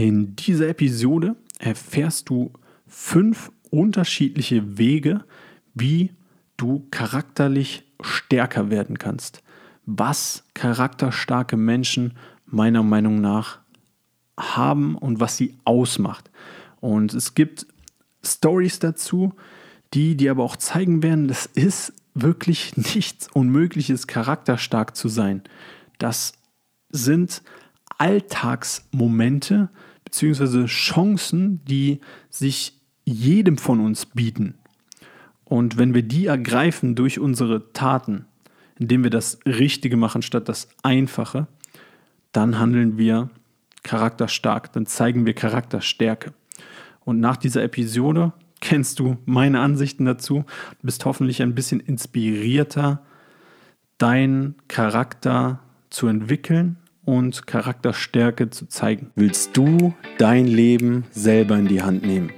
In 0.00 0.34
dieser 0.34 0.68
Episode 0.70 1.36
erfährst 1.58 2.30
du 2.30 2.54
fünf 2.86 3.52
unterschiedliche 3.68 4.78
Wege, 4.78 5.26
wie 5.74 6.12
du 6.56 6.86
charakterlich 6.90 7.84
stärker 8.00 8.70
werden 8.70 8.96
kannst. 8.96 9.42
Was 9.84 10.44
charakterstarke 10.54 11.58
Menschen 11.58 12.14
meiner 12.46 12.82
Meinung 12.82 13.20
nach 13.20 13.58
haben 14.38 14.96
und 14.96 15.20
was 15.20 15.36
sie 15.36 15.58
ausmacht. 15.64 16.30
Und 16.80 17.12
es 17.12 17.34
gibt 17.34 17.66
Stories 18.24 18.78
dazu, 18.78 19.34
die 19.92 20.16
dir 20.16 20.30
aber 20.30 20.44
auch 20.44 20.56
zeigen 20.56 21.02
werden, 21.02 21.28
es 21.28 21.44
ist 21.44 21.92
wirklich 22.14 22.74
nichts 22.94 23.28
Unmögliches, 23.34 24.06
charakterstark 24.06 24.96
zu 24.96 25.08
sein. 25.08 25.42
Das 25.98 26.32
sind 26.88 27.42
Alltagsmomente 27.98 29.68
bzw. 30.10 30.66
Chancen, 30.66 31.64
die 31.64 32.00
sich 32.28 32.80
jedem 33.04 33.58
von 33.58 33.80
uns 33.80 34.06
bieten. 34.06 34.54
Und 35.44 35.78
wenn 35.78 35.94
wir 35.94 36.02
die 36.02 36.26
ergreifen 36.26 36.94
durch 36.94 37.18
unsere 37.18 37.72
Taten, 37.72 38.26
indem 38.78 39.02
wir 39.02 39.10
das 39.10 39.38
Richtige 39.46 39.96
machen 39.96 40.22
statt 40.22 40.48
das 40.48 40.68
Einfache, 40.82 41.48
dann 42.32 42.58
handeln 42.58 42.98
wir 42.98 43.30
charakterstark, 43.82 44.72
dann 44.72 44.86
zeigen 44.86 45.26
wir 45.26 45.34
Charakterstärke. 45.34 46.32
Und 47.00 47.18
nach 47.18 47.36
dieser 47.36 47.62
Episode 47.62 48.32
kennst 48.60 48.98
du 48.98 49.16
meine 49.24 49.60
Ansichten 49.60 50.04
dazu, 50.04 50.44
du 50.80 50.86
bist 50.86 51.04
hoffentlich 51.04 51.42
ein 51.42 51.54
bisschen 51.54 51.80
inspirierter, 51.80 53.02
deinen 53.98 54.54
Charakter 54.68 55.60
zu 55.88 56.06
entwickeln 56.06 56.76
und 57.04 57.46
Charakterstärke 57.46 58.50
zu 58.50 58.66
zeigen. 58.66 59.10
Willst 59.14 59.56
du 59.56 59.94
dein 60.18 60.46
Leben 60.46 61.04
selber 61.10 61.56
in 61.56 61.68
die 61.68 61.82
Hand 61.82 62.04
nehmen? 62.04 62.30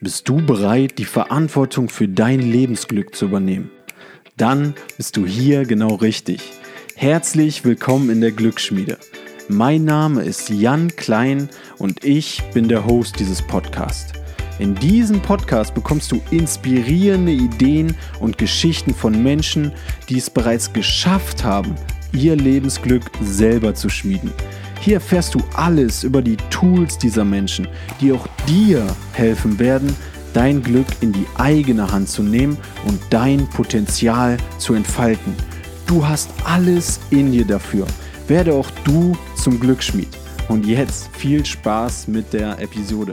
Bist 0.00 0.28
du 0.28 0.44
bereit, 0.44 0.98
die 0.98 1.04
Verantwortung 1.04 1.88
für 1.88 2.08
dein 2.08 2.40
Lebensglück 2.40 3.14
zu 3.14 3.26
übernehmen? 3.26 3.70
Dann 4.36 4.74
bist 4.96 5.16
du 5.16 5.26
hier 5.26 5.64
genau 5.64 5.96
richtig. 5.96 6.40
Herzlich 6.96 7.64
willkommen 7.64 8.10
in 8.10 8.20
der 8.20 8.32
Glücksschmiede. 8.32 8.98
Mein 9.48 9.84
Name 9.84 10.22
ist 10.22 10.48
Jan 10.48 10.88
Klein 10.96 11.48
und 11.78 12.04
ich 12.04 12.42
bin 12.54 12.68
der 12.68 12.86
Host 12.86 13.18
dieses 13.18 13.42
Podcasts. 13.42 14.12
In 14.58 14.74
diesem 14.74 15.20
Podcast 15.22 15.74
bekommst 15.74 16.12
du 16.12 16.20
inspirierende 16.30 17.32
Ideen 17.32 17.96
und 18.20 18.38
Geschichten 18.38 18.94
von 18.94 19.22
Menschen, 19.22 19.72
die 20.08 20.18
es 20.18 20.28
bereits 20.28 20.72
geschafft 20.72 21.42
haben, 21.42 21.74
ihr 22.12 22.36
Lebensglück 22.36 23.04
selber 23.22 23.74
zu 23.74 23.88
schmieden. 23.88 24.32
Hier 24.80 24.94
erfährst 24.94 25.34
du 25.34 25.40
alles 25.54 26.04
über 26.04 26.22
die 26.22 26.36
Tools 26.48 26.96
dieser 26.96 27.24
Menschen, 27.24 27.68
die 28.00 28.12
auch 28.12 28.26
dir 28.48 28.86
helfen 29.12 29.58
werden, 29.58 29.94
dein 30.32 30.62
Glück 30.62 30.86
in 31.00 31.12
die 31.12 31.26
eigene 31.36 31.90
Hand 31.90 32.08
zu 32.08 32.22
nehmen 32.22 32.56
und 32.86 32.98
dein 33.10 33.46
Potenzial 33.48 34.36
zu 34.58 34.74
entfalten. 34.74 35.34
Du 35.86 36.06
hast 36.06 36.30
alles 36.44 37.00
in 37.10 37.32
dir 37.32 37.44
dafür. 37.44 37.86
Werde 38.28 38.54
auch 38.54 38.70
du 38.84 39.16
zum 39.34 39.58
Glücksschmied. 39.58 40.08
Und 40.48 40.66
jetzt 40.66 41.10
viel 41.16 41.44
Spaß 41.44 42.08
mit 42.08 42.32
der 42.32 42.58
Episode. 42.60 43.12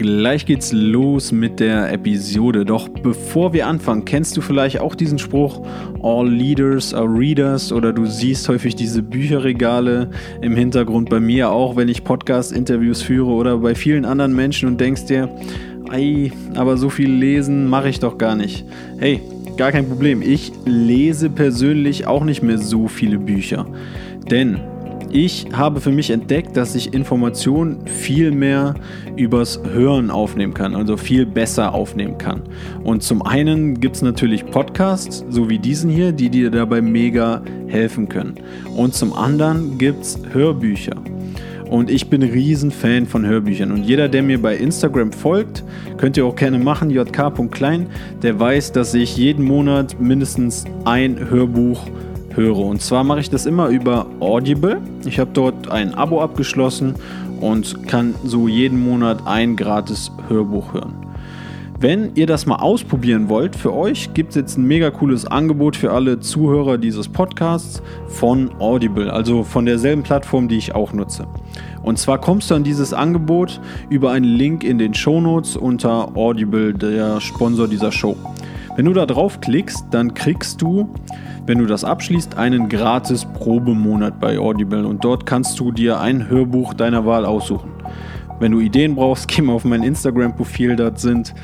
Gleich 0.00 0.46
geht's 0.46 0.72
los 0.72 1.30
mit 1.30 1.60
der 1.60 1.92
Episode. 1.92 2.64
Doch 2.64 2.88
bevor 2.88 3.52
wir 3.52 3.66
anfangen, 3.66 4.06
kennst 4.06 4.34
du 4.34 4.40
vielleicht 4.40 4.80
auch 4.80 4.94
diesen 4.94 5.18
Spruch, 5.18 5.60
All 6.02 6.26
Leaders 6.26 6.94
are 6.94 7.06
Readers 7.06 7.70
oder 7.70 7.92
du 7.92 8.06
siehst 8.06 8.48
häufig 8.48 8.74
diese 8.74 9.02
Bücherregale 9.02 10.08
im 10.40 10.56
Hintergrund 10.56 11.10
bei 11.10 11.20
mir 11.20 11.50
auch, 11.50 11.76
wenn 11.76 11.90
ich 11.90 12.02
Podcast-Interviews 12.02 13.02
führe 13.02 13.30
oder 13.30 13.58
bei 13.58 13.74
vielen 13.74 14.06
anderen 14.06 14.34
Menschen 14.34 14.70
und 14.70 14.80
denkst 14.80 15.04
dir, 15.04 15.28
ei, 15.90 16.32
aber 16.54 16.78
so 16.78 16.88
viel 16.88 17.10
lesen 17.10 17.68
mache 17.68 17.90
ich 17.90 18.00
doch 18.00 18.16
gar 18.16 18.36
nicht. 18.36 18.64
Hey, 18.96 19.20
gar 19.58 19.70
kein 19.70 19.86
Problem. 19.86 20.22
Ich 20.22 20.50
lese 20.64 21.28
persönlich 21.28 22.06
auch 22.06 22.24
nicht 22.24 22.42
mehr 22.42 22.56
so 22.56 22.88
viele 22.88 23.18
Bücher. 23.18 23.66
Denn 24.30 24.60
ich 25.12 25.46
habe 25.52 25.80
für 25.80 25.90
mich 25.90 26.10
entdeckt, 26.10 26.56
dass 26.56 26.74
ich 26.74 26.94
Informationen 26.94 27.86
viel 27.86 28.30
mehr 28.30 28.74
übers 29.16 29.60
Hören 29.72 30.10
aufnehmen 30.10 30.54
kann, 30.54 30.74
also 30.74 30.96
viel 30.96 31.26
besser 31.26 31.74
aufnehmen 31.74 32.18
kann. 32.18 32.42
Und 32.84 33.02
zum 33.02 33.22
einen 33.22 33.80
gibt 33.80 33.96
es 33.96 34.02
natürlich 34.02 34.46
Podcasts, 34.46 35.24
so 35.28 35.48
wie 35.50 35.58
diesen 35.58 35.90
hier, 35.90 36.12
die 36.12 36.30
dir 36.30 36.50
dabei 36.50 36.80
mega 36.80 37.42
helfen 37.66 38.08
können. 38.08 38.34
Und 38.76 38.94
zum 38.94 39.12
anderen 39.12 39.78
gibt 39.78 40.02
es 40.02 40.18
Hörbücher. 40.32 40.96
Und 41.68 41.88
ich 41.88 42.10
bin 42.10 42.22
ein 42.22 42.30
Riesenfan 42.30 43.06
von 43.06 43.24
Hörbüchern. 43.24 43.70
Und 43.70 43.84
jeder, 43.84 44.08
der 44.08 44.24
mir 44.24 44.42
bei 44.42 44.56
Instagram 44.56 45.12
folgt, 45.12 45.62
könnt 45.98 46.16
ihr 46.16 46.26
auch 46.26 46.34
gerne 46.34 46.58
machen, 46.58 46.90
jk.klein, 46.90 47.86
der 48.22 48.40
weiß, 48.40 48.72
dass 48.72 48.92
ich 48.92 49.16
jeden 49.16 49.44
Monat 49.44 50.00
mindestens 50.00 50.64
ein 50.84 51.30
Hörbuch 51.30 51.86
höre. 52.34 52.58
Und 52.58 52.82
zwar 52.82 53.04
mache 53.04 53.20
ich 53.20 53.30
das 53.30 53.46
immer 53.46 53.68
über 53.68 54.06
Audible. 54.20 54.80
Ich 55.04 55.18
habe 55.18 55.30
dort 55.32 55.70
ein 55.70 55.94
Abo 55.94 56.20
abgeschlossen 56.20 56.94
und 57.40 57.86
kann 57.88 58.14
so 58.24 58.48
jeden 58.48 58.82
Monat 58.82 59.26
ein 59.26 59.56
gratis 59.56 60.12
Hörbuch 60.28 60.74
hören. 60.74 60.94
Wenn 61.82 62.14
ihr 62.14 62.26
das 62.26 62.44
mal 62.44 62.56
ausprobieren 62.56 63.30
wollt, 63.30 63.56
für 63.56 63.72
euch 63.72 64.12
gibt 64.12 64.30
es 64.30 64.36
jetzt 64.36 64.58
ein 64.58 64.66
mega 64.66 64.90
cooles 64.90 65.24
Angebot 65.24 65.76
für 65.76 65.92
alle 65.92 66.20
Zuhörer 66.20 66.76
dieses 66.76 67.08
Podcasts 67.08 67.80
von 68.06 68.50
Audible, 68.58 69.10
also 69.10 69.44
von 69.44 69.64
derselben 69.64 70.02
Plattform, 70.02 70.46
die 70.46 70.58
ich 70.58 70.74
auch 70.74 70.92
nutze. 70.92 71.26
Und 71.82 71.98
zwar 71.98 72.20
kommst 72.20 72.50
du 72.50 72.54
an 72.54 72.64
dieses 72.64 72.92
Angebot 72.92 73.62
über 73.88 74.10
einen 74.10 74.26
Link 74.26 74.62
in 74.62 74.76
den 74.76 74.92
Shownotes 74.92 75.56
unter 75.56 76.14
Audible, 76.14 76.74
der 76.74 77.18
Sponsor 77.22 77.66
dieser 77.66 77.92
Show. 77.92 78.14
Wenn 78.76 78.84
du 78.84 78.92
da 78.92 79.06
drauf 79.06 79.40
klickst, 79.40 79.86
dann 79.90 80.12
kriegst 80.12 80.60
du 80.60 80.86
wenn 81.50 81.58
du 81.58 81.66
das 81.66 81.82
abschließt, 81.82 82.38
einen 82.38 82.68
gratis 82.68 83.24
Probemonat 83.24 84.20
bei 84.20 84.38
Audible 84.38 84.86
und 84.86 85.02
dort 85.02 85.26
kannst 85.26 85.58
du 85.58 85.72
dir 85.72 85.98
ein 85.98 86.28
Hörbuch 86.28 86.74
deiner 86.74 87.06
Wahl 87.06 87.24
aussuchen. 87.26 87.70
Wenn 88.38 88.52
du 88.52 88.60
Ideen 88.60 88.94
brauchst, 88.94 89.26
geh 89.34 89.42
mal 89.42 89.54
auf 89.54 89.64
mein 89.64 89.82
Instagram-Profil, 89.82 90.76
dort 90.76 91.00
sind 91.00 91.34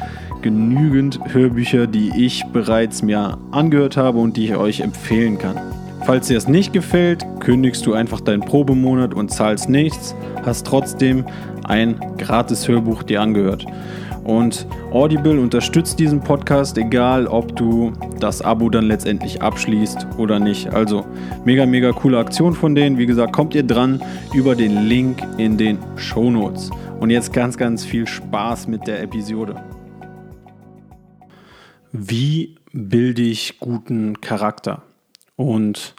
genügend 0.42 1.18
Hörbücher, 1.34 1.88
die 1.88 2.12
ich 2.24 2.44
bereits 2.52 3.02
mir 3.02 3.36
angehört 3.50 3.96
habe 3.96 4.18
und 4.18 4.36
die 4.36 4.44
ich 4.44 4.54
euch 4.54 4.78
empfehlen 4.78 5.38
kann. 5.38 5.56
Falls 6.04 6.28
dir 6.28 6.36
es 6.36 6.46
nicht 6.46 6.72
gefällt, 6.72 7.26
kündigst 7.40 7.84
du 7.84 7.92
einfach 7.92 8.20
deinen 8.20 8.42
Probemonat 8.42 9.12
und 9.12 9.32
zahlst 9.32 9.68
nichts, 9.68 10.14
hast 10.44 10.68
trotzdem 10.68 11.24
ein 11.64 11.98
gratis 12.16 12.68
Hörbuch 12.68 13.02
dir 13.02 13.20
angehört. 13.20 13.66
Und 14.26 14.66
Audible 14.90 15.38
unterstützt 15.38 16.00
diesen 16.00 16.20
Podcast, 16.20 16.76
egal 16.78 17.28
ob 17.28 17.54
du 17.54 17.92
das 18.18 18.42
Abo 18.42 18.68
dann 18.68 18.86
letztendlich 18.86 19.40
abschließt 19.40 20.18
oder 20.18 20.40
nicht. 20.40 20.68
Also 20.70 21.06
mega, 21.44 21.64
mega 21.64 21.92
coole 21.92 22.18
Aktion 22.18 22.52
von 22.52 22.74
denen. 22.74 22.98
Wie 22.98 23.06
gesagt, 23.06 23.32
kommt 23.32 23.54
ihr 23.54 23.62
dran 23.62 24.02
über 24.34 24.56
den 24.56 24.88
Link 24.88 25.22
in 25.38 25.56
den 25.56 25.78
Show 25.94 26.28
Notes. 26.28 26.70
Und 26.98 27.10
jetzt 27.10 27.32
ganz, 27.32 27.56
ganz 27.56 27.84
viel 27.84 28.04
Spaß 28.04 28.66
mit 28.66 28.88
der 28.88 29.00
Episode. 29.00 29.62
Wie 31.92 32.56
bilde 32.72 33.22
ich 33.22 33.60
guten 33.60 34.20
Charakter? 34.20 34.82
Und 35.36 35.94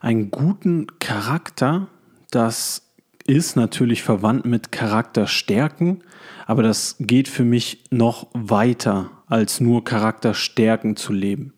einen 0.00 0.30
guten 0.30 0.86
Charakter, 1.00 1.88
das 2.30 2.87
ist 3.28 3.56
natürlich 3.56 4.02
verwandt 4.02 4.46
mit 4.46 4.72
Charakterstärken, 4.72 6.02
aber 6.46 6.62
das 6.62 6.96
geht 6.98 7.28
für 7.28 7.44
mich 7.44 7.84
noch 7.90 8.26
weiter, 8.32 9.10
als 9.26 9.60
nur 9.60 9.84
Charakterstärken 9.84 10.96
zu 10.96 11.12
leben. 11.12 11.52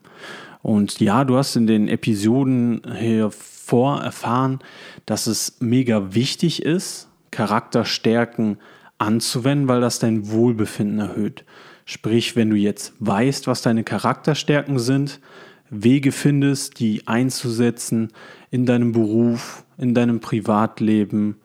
Und 0.63 1.01
ja, 1.01 1.25
du 1.25 1.37
hast 1.37 1.55
in 1.55 1.69
den 1.69 1.87
Episoden 1.87 2.83
hervor 2.93 4.03
erfahren, 4.03 4.59
dass 5.07 5.29
es 5.29 5.59
mega 5.61 6.13
wichtig 6.13 6.65
ist, 6.65 7.09
Charakterstärken 7.31 8.59
anzuwenden, 8.99 9.69
weil 9.69 9.81
das 9.81 10.01
dein 10.01 10.29
Wohlbefinden 10.29 10.99
erhöht. 10.99 11.45
Sprich, 11.85 12.35
wenn 12.35 12.51
du 12.51 12.57
jetzt 12.57 12.95
weißt, 12.99 13.47
was 13.47 13.63
deine 13.63 13.85
Charakterstärken 13.85 14.81
sind, 14.81 15.21
Wege 15.71 16.11
findest, 16.11 16.81
die 16.81 17.07
einzusetzen 17.07 18.09
in 18.51 18.67
deinem 18.67 18.91
Beruf, 18.91 19.65
in 19.79 19.95
deinem 19.95 20.19
Privatleben, 20.19 21.37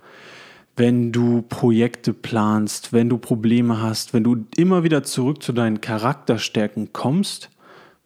wenn 0.75 1.12
du 1.12 1.42
Projekte 1.42 2.13
planst, 2.13 2.92
wenn 2.92 3.10
du 3.10 3.18
Probleme 3.18 3.81
hast, 3.81 4.13
wenn 4.13 4.24
du 4.24 4.45
immer 4.57 4.83
wieder 4.83 5.04
zurück 5.04 5.42
zu 5.42 5.54
deinen 5.54 5.81
Charakterstärken 5.81 6.92
kommst, 6.92 7.50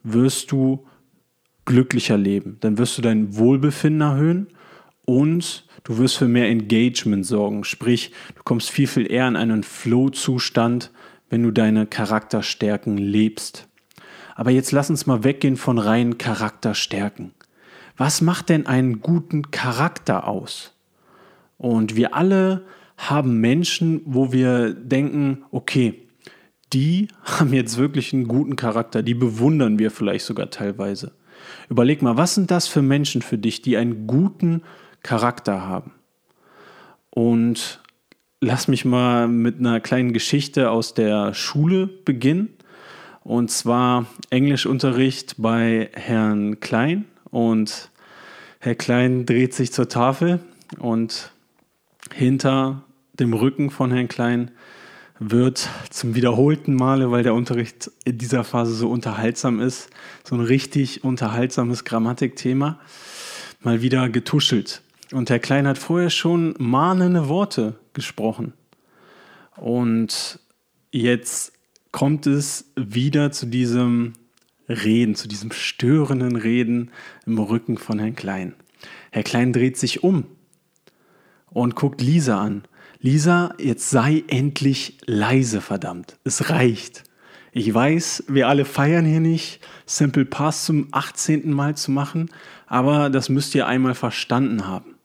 wirst 0.04 0.52
du 0.52 0.86
glücklicher 1.66 2.18
leben. 2.18 2.58
Dann 2.62 2.78
wirst 2.78 2.98
du 2.98 3.02
dein 3.02 3.36
Wohlbefinden 3.36 4.02
erhöhen 4.02 4.48
und 5.06 5.66
du 5.84 5.98
wirst 5.98 6.18
für 6.18 6.28
mehr 6.28 6.48
Engagement 6.48 7.26
sorgen. 7.26 7.64
Sprich, 7.64 8.12
du 8.36 8.44
kommst 8.44 8.70
viel, 8.70 8.88
viel 8.88 9.12
eher 9.12 9.28
in 9.28 9.36
einen 9.36 9.64
Flow-Zustand, 9.64 10.92
wenn 11.30 11.44
du 11.44 11.52
deine 11.52 11.88
Charakterstärken 11.88 12.98
lebst. 12.98 13.68
Aber 14.36 14.52
jetzt 14.52 14.72
lass 14.72 14.90
uns 14.90 15.06
mal 15.06 15.24
weggehen 15.24 15.58
von 15.58 15.80
reinen 15.80 16.18
Charakterstärken. 16.18 17.34
Was 17.98 18.22
macht 18.22 18.50
denn 18.50 18.68
einen 18.68 19.02
guten 19.02 19.52
Charakter 19.52 20.28
aus? 20.28 20.79
Und 21.60 21.96
wir 21.96 22.16
alle 22.16 22.64
haben 22.98 23.40
Menschen, 23.40 24.02
wo 24.06 24.32
wir 24.32 24.74
denken, 24.74 25.44
okay, 25.52 26.08
die 26.74 27.10
haben 27.24 27.54
jetzt 27.54 27.78
wirklich 27.78 28.12
einen 28.14 28.28
guten 28.28 28.56
Charakter, 28.56 29.04
die 29.04 29.14
bewundern 29.14 29.78
wir 29.78 29.92
vielleicht 29.92 30.26
sogar 30.26 30.50
teilweise. 30.50 31.12
Überleg 31.70 32.02
mal, 32.02 32.18
was 32.18 32.34
sind 32.34 32.50
das 32.50 32.68
für 32.68 32.82
Menschen 32.82 33.22
für 33.22 33.38
dich, 33.38 33.62
die 33.62 33.78
einen 33.78 34.08
guten 34.08 34.64
Charakter 35.04 35.68
haben? 35.68 35.92
Und 37.10 37.82
lass 38.42 38.68
mich 38.68 38.86
mal 38.86 39.28
mit 39.28 39.60
einer 39.60 39.80
kleinen 39.80 40.14
Geschichte 40.14 40.72
aus 40.72 40.94
der 40.94 41.34
Schule 41.34 41.88
beginnen. 41.88 42.50
Und 43.24 43.52
zwar 43.52 44.06
Englischunterricht 44.30 45.36
bei 45.38 45.90
Herrn 45.94 46.60
Klein. 46.62 47.06
Und 47.30 47.90
Herr 48.60 48.76
Klein 48.76 49.26
dreht 49.26 49.54
sich 49.54 49.74
zur 49.74 49.90
Tafel 49.90 50.40
und 50.78 51.32
hinter 52.14 52.84
dem 53.14 53.34
Rücken 53.34 53.70
von 53.70 53.92
Herrn 53.92 54.08
Klein 54.08 54.52
wird 55.20 55.70
zum 55.90 56.16
wiederholten 56.16 56.76
Male, 56.76 57.12
weil 57.12 57.24
der 57.24 57.34
Unterricht 57.34 57.92
in 58.06 58.18
dieser 58.18 58.46
Phase 58.46 58.74
so 58.74 58.90
unterhaltsam 58.90 59.60
ist, 59.60 59.90
so 60.24 60.36
ein 60.36 60.42
richtig 60.42 61.04
unterhaltsames 61.04 61.84
Grammatikthema, 61.84 62.80
mal 63.62 63.82
wieder 63.82 64.10
getuschelt. 64.10 64.82
Und 65.12 65.30
Herr 65.30 65.40
Klein 65.40 65.68
hat 65.68 65.78
vorher 65.78 66.10
schon 66.10 66.56
mahnende 66.58 67.28
Worte 67.28 67.76
gesprochen. 67.94 68.54
Und 69.58 70.40
jetzt 70.92 71.52
kommt 71.92 72.26
es 72.28 72.72
wieder 72.78 73.32
zu 73.32 73.48
diesem 73.48 74.14
Reden, 74.70 75.16
zu 75.16 75.28
diesem 75.28 75.52
störenden 75.52 76.36
Reden 76.36 76.92
im 77.26 77.40
Rücken 77.40 77.78
von 77.78 78.00
Herrn 78.00 78.16
Klein. 78.16 78.54
Herr 79.12 79.24
Klein 79.24 79.52
dreht 79.52 79.78
sich 79.78 80.04
um 80.04 80.26
und 81.52 81.76
guckt 81.76 82.02
Lisa 82.02 82.42
an. 82.42 82.64
Lisa, 83.02 83.54
jetzt 83.58 83.90
sei 83.90 84.24
endlich 84.28 84.98
leise, 85.06 85.62
verdammt. 85.62 86.18
Es 86.24 86.50
reicht. 86.50 87.04
Ich 87.52 87.74
weiß, 87.74 88.26
wir 88.28 88.48
alle 88.48 88.66
feiern 88.66 89.06
hier 89.06 89.22
nicht, 89.22 89.62
Simple 89.86 90.26
Pass 90.26 90.66
zum 90.66 90.90
18. 90.92 91.52
Mal 91.52 91.76
zu 91.76 91.92
machen, 91.92 92.30
aber 92.68 93.10
das 93.10 93.30
müsst 93.30 93.56
ihr 93.56 93.68
einmal 93.68 93.96
verstanden 93.96 94.68
haben. 94.68 94.96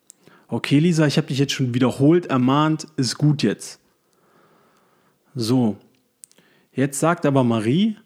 Okay, 0.48 0.78
Lisa, 0.78 1.06
ich 1.06 1.16
habe 1.16 1.28
dich 1.28 1.38
jetzt 1.38 1.52
schon 1.52 1.72
wiederholt 1.72 2.26
ermahnt, 2.26 2.86
ist 2.96 3.16
gut 3.16 3.42
jetzt. 3.42 3.80
So, 5.34 5.78
jetzt 6.72 7.00
sagt 7.00 7.24
aber 7.24 7.44
Marie, 7.44 7.96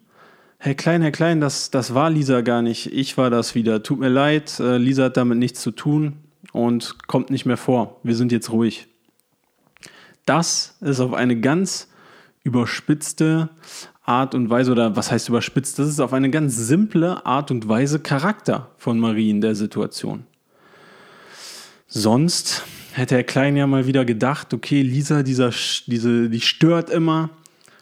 Herr 0.59 0.75
Klein, 0.75 1.03
Herr 1.03 1.13
Klein, 1.13 1.41
das, 1.41 1.71
das 1.71 1.95
war 1.95 2.11
Lisa 2.11 2.43
gar 2.43 2.63
nicht, 2.63 2.93
ich 2.93 3.17
war 3.17 3.31
das 3.31 3.55
wieder. 3.55 3.83
Tut 3.83 3.99
mir 3.99 4.09
leid, 4.09 4.61
äh, 4.61 4.77
Lisa 4.77 5.05
hat 5.05 5.17
damit 5.17 5.39
nichts 5.39 5.61
zu 5.61 5.71
tun 5.73 6.28
und 6.53 7.07
kommt 7.07 7.31
nicht 7.31 7.47
mehr 7.47 7.57
vor. 7.57 8.01
Wir 8.03 8.15
sind 8.15 8.33
jetzt 8.33 8.51
ruhig. 8.51 8.89
Das 10.25 10.77
ist 10.81 11.01
auf 11.01 11.15
eine 11.15 11.41
ganz 11.41 11.89
überspitzte 12.43 13.51
Art 14.05 14.35
und 14.35 14.49
Weise, 14.49 14.73
oder 14.73 14.97
was 14.97 15.11
heißt 15.11 15.29
überspitzt? 15.29 15.79
Das 15.79 15.87
ist 15.87 16.01
auf 16.01 16.15
eine 16.15 16.31
ganz 16.31 16.57
simple 16.57 17.27
Art 17.27 17.51
und 17.51 17.69
Weise 17.69 18.01
Charakter 18.01 18.71
von 18.79 18.99
Marie 18.99 19.31
in 19.31 19.43
der 19.43 19.55
Situation. 19.55 20.25
Sonst 21.87 22.65
hätte 22.93 23.17
Herr 23.17 23.25
Klein 23.25 23.57
ja 23.57 23.67
mal 23.67 23.87
wieder 23.87 24.05
gedacht, 24.05 24.55
okay, 24.55 24.83
Lisa, 24.83 25.23
dieser, 25.23 25.51
diese, 25.87 26.31
die 26.31 26.41
stört 26.41 26.91
immer, 26.91 27.31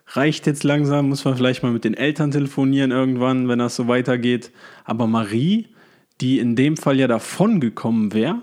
reicht 0.09 0.47
jetzt 0.47 0.65
langsam, 0.65 1.09
muss 1.09 1.25
man 1.25 1.37
vielleicht 1.37 1.63
mal 1.63 1.73
mit 1.73 1.85
den 1.85 1.95
Eltern 1.95 2.31
telefonieren 2.31 2.91
irgendwann, 2.91 3.49
wenn 3.49 3.59
das 3.59 3.77
so 3.77 3.89
weitergeht. 3.89 4.51
Aber 4.85 5.07
Marie, 5.07 5.69
die 6.21 6.39
in 6.39 6.57
dem 6.57 6.77
Fall 6.77 6.99
ja 6.99 7.07
davon 7.07 7.61
gekommen 7.61 8.13
wäre, 8.13 8.43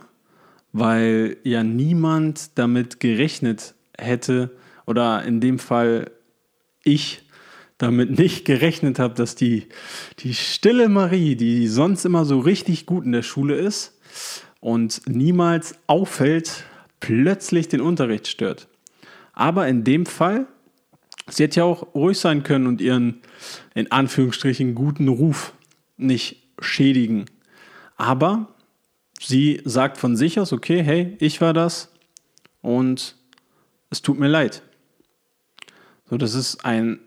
weil 0.72 1.38
ja 1.44 1.64
niemand 1.64 2.58
damit 2.58 3.00
gerechnet 3.00 3.76
hätte 3.98 4.52
oder 4.86 5.24
in 5.24 5.40
dem 5.40 5.60
Fall 5.60 6.12
ich 6.84 7.24
damit 7.78 8.12
nicht 8.20 8.46
gerechnet 8.46 9.00
habe, 9.00 9.14
dass 9.14 9.36
die, 9.36 9.68
die 10.20 10.34
stille 10.34 10.90
Marie, 10.90 11.36
die 11.36 11.68
sonst 11.68 12.06
immer 12.06 12.26
so 12.26 12.40
richtig 12.40 12.86
gut 12.86 13.06
in 13.06 13.12
der 13.12 13.24
Schule 13.24 13.56
ist 13.56 14.00
und 14.60 15.02
niemals 15.08 15.76
auffällt, 15.88 16.64
plötzlich 17.00 17.68
den 17.68 17.82
Unterricht 17.82 18.28
stört. 18.28 18.68
Aber 19.34 19.68
in 19.68 19.84
dem 19.84 20.06
Fall, 20.06 20.48
sie 21.28 21.44
hätte 21.44 21.60
ja 21.60 21.64
auch 21.66 21.94
ruhig 21.96 22.18
sein 22.18 22.44
können 22.44 22.68
und 22.68 22.80
ihren 22.80 23.22
in 23.74 23.92
Anführungsstrichen 23.92 24.76
guten 24.76 25.08
Ruf 25.08 25.54
nicht 25.98 26.44
schädigen. 26.60 27.26
Aber 28.04 28.50
sie 29.18 29.62
sagt 29.64 29.98
von 29.98 30.18
sich 30.18 30.38
aus, 30.38 30.52
okay, 30.52 30.84
hey, 30.84 31.16
ich 31.22 31.40
war 31.40 31.54
das 31.54 31.90
und 32.62 33.16
es 33.92 34.02
tut 34.02 34.20
mir 34.20 34.28
leid. 34.28 34.62
So, 36.10 36.18
das 36.18 36.34
ist 36.34 36.66
ein 36.66 37.00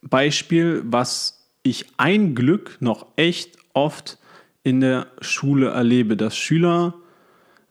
Beispiel, 0.00 0.82
was 0.84 1.44
ich 1.64 1.86
ein 1.96 2.36
Glück 2.36 2.76
noch 2.78 3.06
echt 3.16 3.56
oft 3.72 4.18
in 4.62 4.80
der 4.80 5.08
Schule 5.20 5.70
erlebe, 5.70 6.16
dass 6.16 6.36
Schüler 6.36 6.94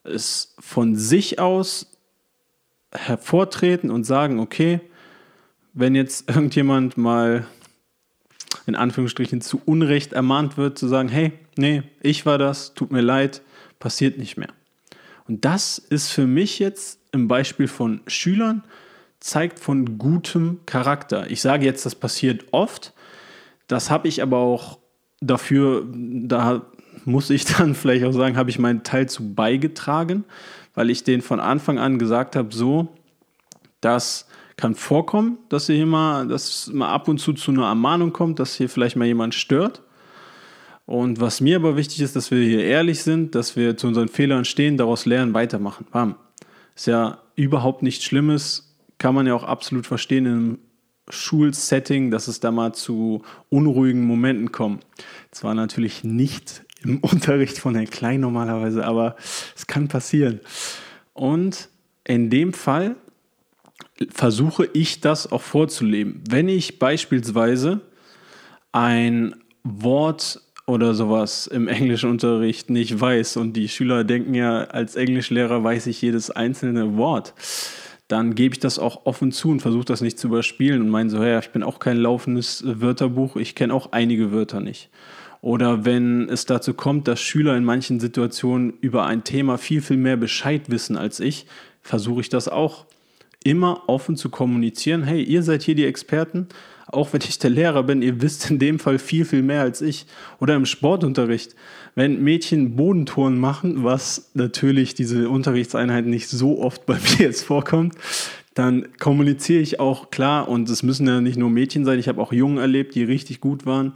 es 0.04 0.54
von 0.60 0.98
sich 0.98 1.40
aus 1.40 1.88
hervortreten 2.92 3.90
und 3.90 4.04
sagen, 4.04 4.42
okay, 4.42 4.82
wenn 5.72 5.96
jetzt 5.96 6.28
irgendjemand 6.28 6.98
mal 6.98 7.48
in 8.66 8.76
Anführungsstrichen 8.76 9.40
zu 9.40 9.62
Unrecht 9.64 10.12
ermahnt 10.12 10.58
wird, 10.58 10.78
zu 10.78 10.90
sagen, 10.90 11.08
hey, 11.08 11.32
nee, 11.58 11.84
ich 12.02 12.26
war 12.26 12.38
das, 12.38 12.74
tut 12.74 12.92
mir 12.92 13.02
leid, 13.02 13.42
passiert 13.80 14.18
nicht 14.18 14.38
mehr. 14.38 14.50
Und 15.28 15.46
das 15.46 15.78
ist 15.78 16.12
für 16.12 16.28
mich 16.28 16.60
jetzt 16.60 17.00
im 17.12 17.28
Beispiel 17.28 17.68
von 17.68 18.02
Schülern, 18.08 18.64
zeigt 19.20 19.60
von 19.60 19.98
gutem 19.98 20.60
Charakter. 20.66 21.30
Ich 21.30 21.42
sage 21.42 21.66
jetzt, 21.66 21.86
das 21.86 21.96
passiert 21.96 22.46
oft. 22.52 22.94
Das 23.68 23.90
habe 23.90 24.08
ich 24.08 24.22
aber 24.22 24.38
auch 24.38 24.80
dafür, 25.22 25.86
da 25.94 26.66
muss 27.06 27.30
ich 27.30 27.46
dann 27.58 27.76
vielleicht 27.76 28.04
auch 28.04 28.12
sagen, 28.12 28.36
habe 28.36 28.50
ich 28.50 28.60
meinen 28.60 28.84
Teil 28.84 29.08
zu 29.08 29.34
beigetragen, 29.34 30.26
weil 30.74 30.90
ich 30.90 31.04
den 31.04 31.22
von 31.22 31.40
Anfang 31.40 31.80
an 31.80 32.00
gesagt 32.00 32.36
habe, 32.36 32.54
so, 32.54 32.90
das 33.80 34.28
kann 34.58 34.76
vorkommen, 34.76 35.38
dass 35.50 35.68
hier 35.68 35.86
mal, 35.86 36.28
dass 36.28 36.68
mal 36.68 36.90
ab 36.90 37.08
und 37.08 37.20
zu 37.20 37.34
zu 37.34 37.52
einer 37.52 37.66
Ermahnung 37.66 38.14
kommt, 38.14 38.40
dass 38.40 38.56
hier 38.56 38.70
vielleicht 38.70 38.96
mal 38.96 39.06
jemand 39.06 39.34
stört. 39.34 39.82
Und 40.92 41.22
was 41.22 41.40
mir 41.40 41.56
aber 41.56 41.78
wichtig 41.78 42.02
ist, 42.02 42.18
dass 42.18 42.32
wir 42.32 42.44
hier 42.44 42.66
ehrlich 42.66 43.02
sind, 43.02 43.34
dass 43.34 43.56
wir 43.56 43.78
zu 43.78 43.88
unseren 43.88 44.10
Fehlern 44.10 44.44
stehen, 44.44 44.76
daraus 44.76 45.06
lernen, 45.06 45.34
weitermachen. 45.34 45.86
Bam. 45.90 46.16
Ist 46.76 46.88
ja 46.88 47.22
überhaupt 47.38 47.82
nichts 47.82 48.04
Schlimmes, 48.04 48.76
kann 48.98 49.16
man 49.16 49.26
ja 49.26 49.34
auch 49.34 49.46
absolut 49.46 49.88
verstehen 49.88 50.26
im 50.26 50.60
Schulsetting, 51.08 52.12
dass 52.12 52.28
es 52.28 52.42
da 52.42 52.52
mal 52.52 52.74
zu 52.74 53.22
unruhigen 53.48 54.04
Momenten 54.04 54.52
kommt. 54.52 54.86
Zwar 55.32 55.54
natürlich 55.54 56.04
nicht 56.04 56.66
im 56.84 56.98
Unterricht 57.02 57.58
von 57.58 57.74
Herrn 57.74 57.90
Klein 57.90 58.20
normalerweise, 58.20 58.84
aber 58.84 59.16
es 59.56 59.68
kann 59.68 59.88
passieren. 59.88 60.42
Und 61.14 61.70
in 62.04 62.30
dem 62.30 62.52
Fall 62.52 62.98
versuche 64.10 64.68
ich 64.74 65.00
das 65.00 65.32
auch 65.32 65.42
vorzuleben. 65.42 66.22
Wenn 66.30 66.50
ich 66.50 66.80
beispielsweise 66.80 67.80
ein 68.74 69.36
Wort 69.64 70.42
oder 70.72 70.94
sowas 70.94 71.48
im 71.48 71.68
Englischunterricht 71.68 72.70
nicht 72.70 73.00
weiß 73.00 73.38
und 73.38 73.54
die 73.54 73.68
Schüler 73.68 74.04
denken 74.04 74.34
ja, 74.34 74.64
als 74.64 74.96
Englischlehrer 74.96 75.64
weiß 75.64 75.88
ich 75.88 76.02
jedes 76.02 76.32
einzelne 76.32 76.98
Wort, 76.98 77.34
dann 78.08 78.36
gebe 78.36 78.54
ich 78.54 78.60
das 78.60 78.80
auch 78.80 79.06
offen 79.06 79.32
zu 79.32 79.50
und 79.50 79.62
versuche 79.62 79.86
das 79.86 80.02
nicht 80.02 80.18
zu 80.18 80.28
überspielen 80.28 80.82
und 80.82 80.90
meine 80.90 81.10
so, 81.10 81.24
ja, 81.24 81.40
ich 81.40 81.50
bin 81.50 81.64
auch 81.64 81.80
kein 81.80 81.98
laufendes 81.98 82.64
Wörterbuch, 82.66 83.36
ich 83.36 83.56
kenne 83.56 83.74
auch 83.74 83.92
einige 83.92 84.32
Wörter 84.32 84.60
nicht. 84.60 84.90
Oder 85.42 85.86
wenn 85.86 86.30
es 86.30 86.46
dazu 86.46 86.74
kommt, 86.74 87.08
dass 87.08 87.20
Schüler 87.20 87.58
in 87.58 87.64
manchen 87.64 88.00
Situationen 88.00 88.74
über 88.82 89.06
ein 89.06 89.24
Thema 89.24 89.58
viel, 89.58 89.82
viel 89.82 89.98
mehr 89.98 90.18
Bescheid 90.18 90.70
wissen 90.70 90.98
als 90.98 91.20
ich, 91.20 91.48
versuche 91.82 92.22
ich 92.22 92.30
das 92.30 92.48
auch 92.48 92.86
immer 93.44 93.84
offen 93.88 94.16
zu 94.16 94.30
kommunizieren. 94.30 95.04
Hey, 95.04 95.24
ihr 95.24 95.42
seid 95.42 95.64
hier 95.64 95.76
die 95.76 95.86
Experten, 95.86 96.48
auch 96.94 97.14
wenn 97.14 97.22
ich 97.22 97.40
der 97.40 97.50
Lehrer 97.50 97.84
bin, 97.84 98.02
ihr 98.02 98.22
wisst 98.22 98.50
in 98.50 98.60
dem 98.60 98.80
Fall 98.80 99.00
viel, 99.00 99.26
viel 99.26 99.42
mehr 99.42 99.62
als 99.62 99.82
ich. 99.82 100.06
Oder 100.40 100.56
im 100.56 100.66
Sportunterricht, 100.66 101.56
wenn 101.96 102.24
Mädchen 102.24 102.76
Bodentouren 102.76 103.38
machen, 103.40 103.84
was 103.84 104.32
natürlich 104.34 104.94
diese 104.96 105.30
Unterrichtseinheit 105.30 106.06
nicht 106.06 106.30
so 106.30 106.60
oft 106.60 106.86
bei 106.86 106.96
mir 107.20 107.26
jetzt 107.26 107.44
vorkommt, 107.44 107.96
dann 108.54 108.88
kommuniziere 109.00 109.62
ich 109.62 109.80
auch 109.80 110.12
klar 110.12 110.50
und 110.50 110.70
es 110.70 110.84
müssen 110.84 111.08
ja 111.08 111.22
nicht 111.22 111.38
nur 111.38 111.50
Mädchen 111.50 111.86
sein, 111.86 112.00
ich 112.00 112.10
habe 112.10 112.22
auch 112.22 112.34
Jungen 112.34 112.58
erlebt, 112.58 112.96
die 112.96 113.04
richtig 113.04 113.40
gut 113.40 113.66
waren. 113.66 113.94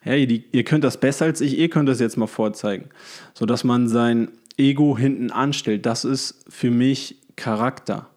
Hey, 0.00 0.26
die, 0.26 0.44
ihr 0.52 0.64
könnt 0.64 0.84
das 0.84 0.98
besser 0.98 1.26
als 1.26 1.42
ich, 1.42 1.58
ihr 1.58 1.68
könnt 1.68 1.88
das 1.88 2.00
jetzt 2.00 2.16
mal 2.16 2.26
vorzeigen. 2.26 2.88
Sodass 3.34 3.64
man 3.64 3.88
sein 3.88 4.28
Ego 4.56 4.96
hinten 4.96 5.30
anstellt. 5.30 5.84
Das 5.84 6.04
ist 6.04 6.44
für 6.48 6.70
mich 6.70 7.16
Charakter. 7.36 8.08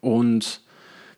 Und 0.00 0.61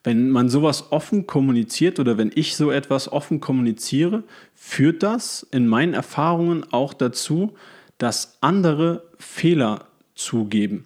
wenn 0.05 0.31
man 0.31 0.51
sowas 0.51 0.93
offen 0.93 1.27
kommuniziert 1.27 1.99
oder 1.99 2.19
wenn 2.19 2.31
ich 2.35 2.57
so 2.57 2.71
etwas 2.71 3.11
offen 3.11 3.41
kommuniziere, 3.41 4.23
führt 4.55 5.03
das 5.03 5.47
in 5.51 5.67
meinen 5.67 5.95
Erfahrungen 5.95 6.65
auch 6.71 6.93
dazu, 6.93 7.55
dass 7.97 8.37
andere 8.43 9.03
Fehler 9.19 9.87
zugeben. 10.15 10.85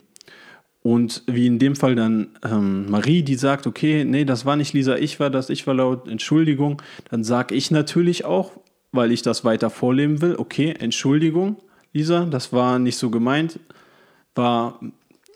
Und 0.82 1.24
wie 1.26 1.48
in 1.48 1.58
dem 1.58 1.74
Fall 1.74 1.96
dann 1.96 2.28
ähm, 2.44 2.88
Marie, 2.88 3.22
die 3.22 3.34
sagt, 3.34 3.66
okay, 3.66 4.04
nee, 4.04 4.24
das 4.24 4.46
war 4.46 4.54
nicht 4.54 4.72
Lisa, 4.72 4.96
ich 4.96 5.18
war 5.18 5.28
das, 5.28 5.50
ich 5.50 5.66
war 5.66 5.74
laut, 5.74 6.06
Entschuldigung, 6.08 6.80
dann 7.10 7.24
sage 7.24 7.56
ich 7.56 7.72
natürlich 7.72 8.24
auch, 8.24 8.52
weil 8.92 9.10
ich 9.10 9.22
das 9.22 9.44
weiter 9.44 9.68
vorleben 9.68 10.22
will, 10.22 10.36
okay, 10.38 10.74
Entschuldigung, 10.78 11.56
Lisa, 11.92 12.24
das 12.24 12.52
war 12.52 12.78
nicht 12.78 12.96
so 12.96 13.10
gemeint, 13.10 13.58
war 14.36 14.78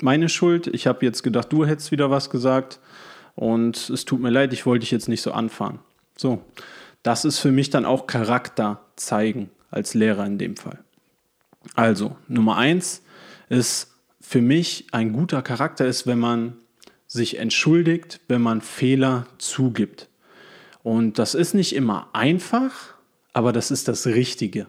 meine 0.00 0.28
Schuld. 0.28 0.68
Ich 0.68 0.86
habe 0.86 1.04
jetzt 1.04 1.22
gedacht, 1.22 1.52
du 1.52 1.66
hättest 1.66 1.90
wieder 1.90 2.10
was 2.10 2.30
gesagt 2.30 2.78
und 3.34 3.90
es 3.90 4.04
tut 4.04 4.20
mir 4.20 4.30
leid, 4.30 4.52
ich 4.52 4.66
wollte 4.66 4.80
dich 4.80 4.90
jetzt 4.90 5.08
nicht 5.08 5.22
so 5.22 5.32
anfahren. 5.32 5.78
So, 6.16 6.42
das 7.02 7.24
ist 7.24 7.38
für 7.38 7.52
mich 7.52 7.70
dann 7.70 7.84
auch 7.84 8.06
Charakter 8.06 8.80
zeigen 8.96 9.50
als 9.70 9.94
Lehrer 9.94 10.26
in 10.26 10.38
dem 10.38 10.56
Fall. 10.56 10.78
Also, 11.74 12.16
Nummer 12.28 12.56
eins 12.56 13.02
ist 13.48 13.94
für 14.20 14.40
mich 14.40 14.86
ein 14.92 15.12
guter 15.12 15.42
Charakter 15.42 15.86
ist, 15.86 16.06
wenn 16.06 16.18
man 16.18 16.56
sich 17.06 17.38
entschuldigt, 17.38 18.20
wenn 18.28 18.40
man 18.40 18.60
Fehler 18.60 19.26
zugibt. 19.38 20.08
Und 20.82 21.18
das 21.18 21.34
ist 21.34 21.54
nicht 21.54 21.74
immer 21.74 22.08
einfach, 22.12 22.94
aber 23.32 23.52
das 23.52 23.70
ist 23.70 23.88
das 23.88 24.06
Richtige. 24.06 24.66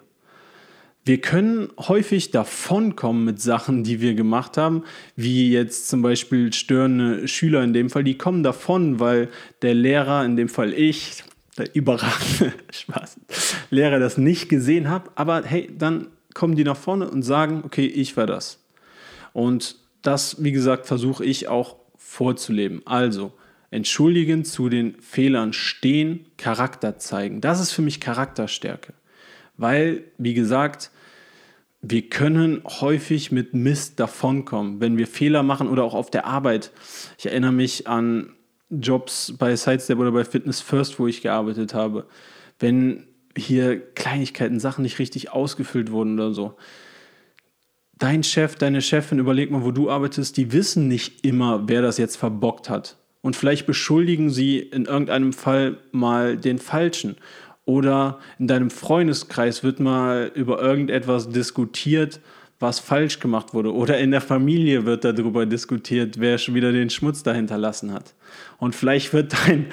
Wir 1.05 1.19
können 1.19 1.69
häufig 1.77 2.31
davonkommen 2.31 3.25
mit 3.25 3.41
Sachen, 3.41 3.83
die 3.83 3.99
wir 3.99 4.13
gemacht 4.13 4.55
haben, 4.55 4.83
wie 5.17 5.51
jetzt 5.51 5.89
zum 5.89 6.01
Beispiel 6.01 6.53
störende 6.53 7.27
Schüler 7.27 7.61
in 7.61 7.73
dem 7.73 7.89
Fall, 7.89 8.05
die 8.05 8.17
kommen 8.17 8.41
davon, 8.41 9.01
weil 9.01 9.27
der 9.61 9.73
Lehrer, 9.73 10.23
in 10.23 10.37
dem 10.37 10.47
Fall 10.47 10.71
ich, 10.73 11.25
der 11.57 11.75
überragende 11.75 12.53
Spaß, 12.71 13.17
Lehrer 13.69 13.99
das 13.99 14.17
nicht 14.17 14.47
gesehen 14.47 14.89
habe, 14.89 15.11
aber 15.15 15.43
hey, 15.43 15.69
dann 15.77 16.07
kommen 16.33 16.55
die 16.55 16.63
nach 16.63 16.77
vorne 16.77 17.09
und 17.09 17.23
sagen, 17.23 17.63
okay, 17.65 17.85
ich 17.85 18.15
war 18.15 18.25
das. 18.25 18.63
Und 19.33 19.75
das, 20.03 20.41
wie 20.41 20.53
gesagt, 20.53 20.85
versuche 20.85 21.25
ich 21.25 21.49
auch 21.49 21.75
vorzuleben. 21.97 22.81
Also, 22.85 23.33
entschuldigen, 23.71 24.45
zu 24.45 24.69
den 24.69 24.95
Fehlern 25.01 25.51
stehen, 25.51 26.27
Charakter 26.37 26.97
zeigen. 26.97 27.41
Das 27.41 27.59
ist 27.59 27.71
für 27.73 27.81
mich 27.81 27.99
Charakterstärke. 27.99 28.93
Weil, 29.57 30.03
wie 30.17 30.33
gesagt, 30.33 30.91
wir 31.85 32.09
können 32.09 32.61
häufig 32.65 33.33
mit 33.33 33.53
Mist 33.53 33.99
davonkommen, 33.99 34.79
wenn 34.79 34.97
wir 34.97 35.05
Fehler 35.05 35.43
machen 35.43 35.67
oder 35.67 35.83
auch 35.83 35.93
auf 35.93 36.09
der 36.09 36.25
Arbeit. 36.25 36.71
Ich 37.17 37.25
erinnere 37.25 37.51
mich 37.51 37.87
an 37.87 38.29
Jobs 38.69 39.33
bei 39.37 39.53
Sidestep 39.53 39.99
oder 39.99 40.13
bei 40.13 40.23
Fitness 40.23 40.61
First, 40.61 40.97
wo 40.97 41.07
ich 41.07 41.21
gearbeitet 41.21 41.73
habe. 41.73 42.05
Wenn 42.57 43.07
hier 43.37 43.81
Kleinigkeiten, 43.95 44.61
Sachen 44.61 44.83
nicht 44.83 44.97
richtig 44.97 45.31
ausgefüllt 45.33 45.91
wurden 45.91 46.13
oder 46.13 46.33
so. 46.33 46.55
Dein 47.97 48.23
Chef, 48.23 48.55
deine 48.55 48.81
Chefin, 48.81 49.19
überleg 49.19 49.51
mal, 49.51 49.63
wo 49.63 49.71
du 49.71 49.89
arbeitest, 49.89 50.37
die 50.37 50.53
wissen 50.53 50.87
nicht 50.87 51.25
immer, 51.25 51.67
wer 51.67 51.81
das 51.81 51.97
jetzt 51.97 52.15
verbockt 52.15 52.69
hat. 52.69 52.95
Und 53.21 53.35
vielleicht 53.35 53.65
beschuldigen 53.65 54.29
sie 54.29 54.59
in 54.59 54.85
irgendeinem 54.85 55.33
Fall 55.33 55.79
mal 55.91 56.37
den 56.37 56.59
Falschen. 56.59 57.17
Oder 57.65 58.19
in 58.39 58.47
deinem 58.47 58.69
Freundeskreis 58.69 59.63
wird 59.63 59.79
mal 59.79 60.31
über 60.35 60.61
irgendetwas 60.61 61.29
diskutiert, 61.29 62.19
was 62.59 62.79
falsch 62.79 63.19
gemacht 63.19 63.53
wurde. 63.53 63.73
Oder 63.73 63.99
in 63.99 64.11
der 64.11 64.21
Familie 64.21 64.85
wird 64.85 65.05
darüber 65.05 65.45
diskutiert, 65.45 66.19
wer 66.19 66.37
schon 66.37 66.55
wieder 66.55 66.71
den 66.71 66.89
Schmutz 66.89 67.23
dahinter 67.23 67.57
lassen 67.57 67.93
hat. 67.93 68.15
Und 68.57 68.75
vielleicht 68.75 69.13
wird 69.13 69.33
dein 69.47 69.67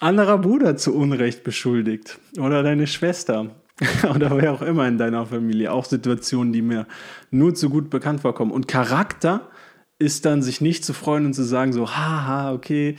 anderer 0.00 0.38
Bruder 0.38 0.76
zu 0.76 0.94
Unrecht 0.94 1.44
beschuldigt. 1.44 2.18
Oder 2.38 2.62
deine 2.62 2.86
Schwester. 2.86 3.50
Oder 4.14 4.36
wer 4.36 4.52
auch 4.52 4.62
immer 4.62 4.88
in 4.88 4.96
deiner 4.96 5.26
Familie. 5.26 5.72
Auch 5.72 5.84
Situationen, 5.84 6.52
die 6.52 6.62
mir 6.62 6.86
nur 7.30 7.54
zu 7.54 7.68
gut 7.68 7.90
bekannt 7.90 8.22
vorkommen. 8.22 8.52
Und 8.52 8.68
Charakter 8.68 9.50
ist 9.98 10.24
dann, 10.24 10.42
sich 10.42 10.60
nicht 10.60 10.84
zu 10.84 10.92
freuen 10.92 11.26
und 11.26 11.34
zu 11.34 11.42
sagen, 11.42 11.72
so, 11.72 11.90
haha, 11.90 12.52
okay, 12.52 12.96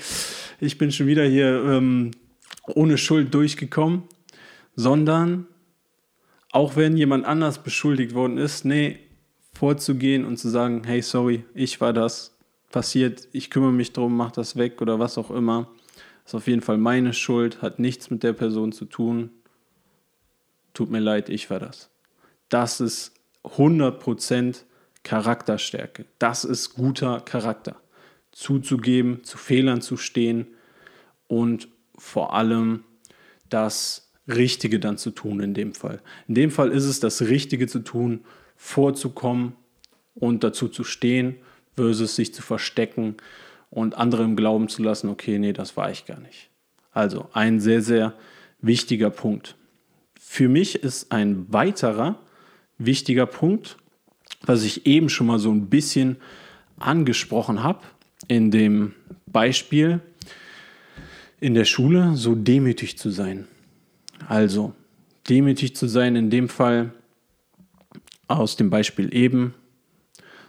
ich 0.59 0.77
bin 0.77 0.91
schon 0.91 1.07
wieder 1.07 1.23
hier 1.23 1.63
ähm, 1.63 2.11
ohne 2.67 2.97
Schuld 2.97 3.33
durchgekommen, 3.33 4.03
sondern 4.77 5.47
auch 6.51 6.77
wenn 6.77 6.95
jemand 6.95 7.25
anders 7.25 7.61
beschuldigt 7.61 8.13
worden 8.13 8.37
ist, 8.37 8.63
nee, 8.63 8.99
vorzugehen 9.53 10.23
und 10.23 10.37
zu 10.37 10.47
sagen, 10.47 10.83
hey, 10.85 11.01
sorry, 11.01 11.43
ich 11.53 11.81
war 11.81 11.91
das, 11.91 12.37
passiert, 12.71 13.27
ich 13.33 13.49
kümmere 13.49 13.73
mich 13.73 13.91
drum, 13.91 14.15
mach 14.15 14.31
das 14.31 14.55
weg 14.55 14.81
oder 14.81 14.99
was 14.99 15.17
auch 15.17 15.31
immer. 15.31 15.67
Ist 16.25 16.35
auf 16.35 16.47
jeden 16.47 16.61
Fall 16.61 16.77
meine 16.77 17.13
Schuld, 17.13 17.61
hat 17.61 17.79
nichts 17.79 18.11
mit 18.11 18.21
der 18.21 18.33
Person 18.33 18.71
zu 18.71 18.85
tun. 18.85 19.31
Tut 20.73 20.91
mir 20.91 20.99
leid, 20.99 21.29
ich 21.29 21.49
war 21.49 21.59
das. 21.59 21.89
Das 22.49 22.79
ist 22.79 23.13
100% 23.43 24.63
Charakterstärke. 25.03 26.05
Das 26.19 26.43
ist 26.43 26.75
guter 26.75 27.21
Charakter. 27.21 27.77
Zuzugeben, 28.31 29.23
zu 29.23 29.37
Fehlern 29.37 29.81
zu 29.81 29.97
stehen 29.97 30.45
und 31.27 31.67
vor 31.97 32.35
allem 32.35 32.83
das 33.49 34.06
Richtige 34.27 34.79
dann 34.79 34.97
zu 34.97 35.11
tun 35.11 35.39
in 35.39 35.53
dem 35.53 35.73
Fall. 35.73 36.01
In 36.27 36.35
dem 36.35 36.51
Fall 36.51 36.71
ist 36.71 36.85
es 36.85 36.99
das 36.99 37.21
Richtige 37.21 37.67
zu 37.67 37.79
tun, 37.79 38.21
vorzukommen 38.55 39.53
und 40.15 40.43
dazu 40.43 40.67
zu 40.67 40.83
stehen, 40.83 41.35
versus 41.75 42.15
sich 42.15 42.33
zu 42.33 42.41
verstecken 42.41 43.15
und 43.69 43.95
andere 43.95 44.23
im 44.23 44.35
Glauben 44.35 44.67
zu 44.67 44.83
lassen, 44.83 45.09
okay, 45.09 45.39
nee, 45.39 45.53
das 45.53 45.77
war 45.77 45.91
ich 45.91 46.05
gar 46.05 46.19
nicht. 46.19 46.49
Also 46.91 47.29
ein 47.33 47.59
sehr, 47.59 47.81
sehr 47.81 48.13
wichtiger 48.59 49.09
Punkt. 49.09 49.55
Für 50.19 50.49
mich 50.49 50.83
ist 50.83 51.11
ein 51.11 51.45
weiterer 51.53 52.19
wichtiger 52.79 53.25
Punkt, 53.25 53.77
was 54.41 54.63
ich 54.63 54.85
eben 54.85 55.09
schon 55.09 55.27
mal 55.27 55.39
so 55.39 55.51
ein 55.51 55.67
bisschen 55.67 56.17
angesprochen 56.79 57.63
habe, 57.63 57.81
in 58.27 58.51
dem 58.51 58.93
Beispiel 59.25 59.99
in 61.39 61.53
der 61.53 61.65
Schule, 61.65 62.15
so 62.15 62.33
demütig 62.35 62.97
zu 62.97 63.09
sein. 63.09 63.47
Also, 64.27 64.73
demütig 65.29 65.75
zu 65.75 65.87
sein, 65.87 66.15
in 66.15 66.29
dem 66.29 66.49
Fall 66.49 66.91
aus 68.27 68.55
dem 68.55 68.69
Beispiel 68.69 69.13
eben, 69.13 69.53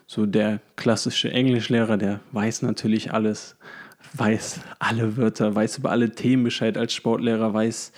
so 0.06 0.24
der 0.24 0.60
klassische 0.76 1.30
Englischlehrer, 1.30 1.98
der 1.98 2.20
weiß 2.32 2.62
natürlich 2.62 3.12
alles, 3.12 3.56
weiß 4.14 4.60
alle 4.78 5.16
Wörter, 5.16 5.54
weiß 5.54 5.78
über 5.78 5.90
alle 5.90 6.12
Themen 6.12 6.44
Bescheid 6.44 6.78
als 6.78 6.94
Sportlehrer, 6.94 7.52
weiß 7.52 7.92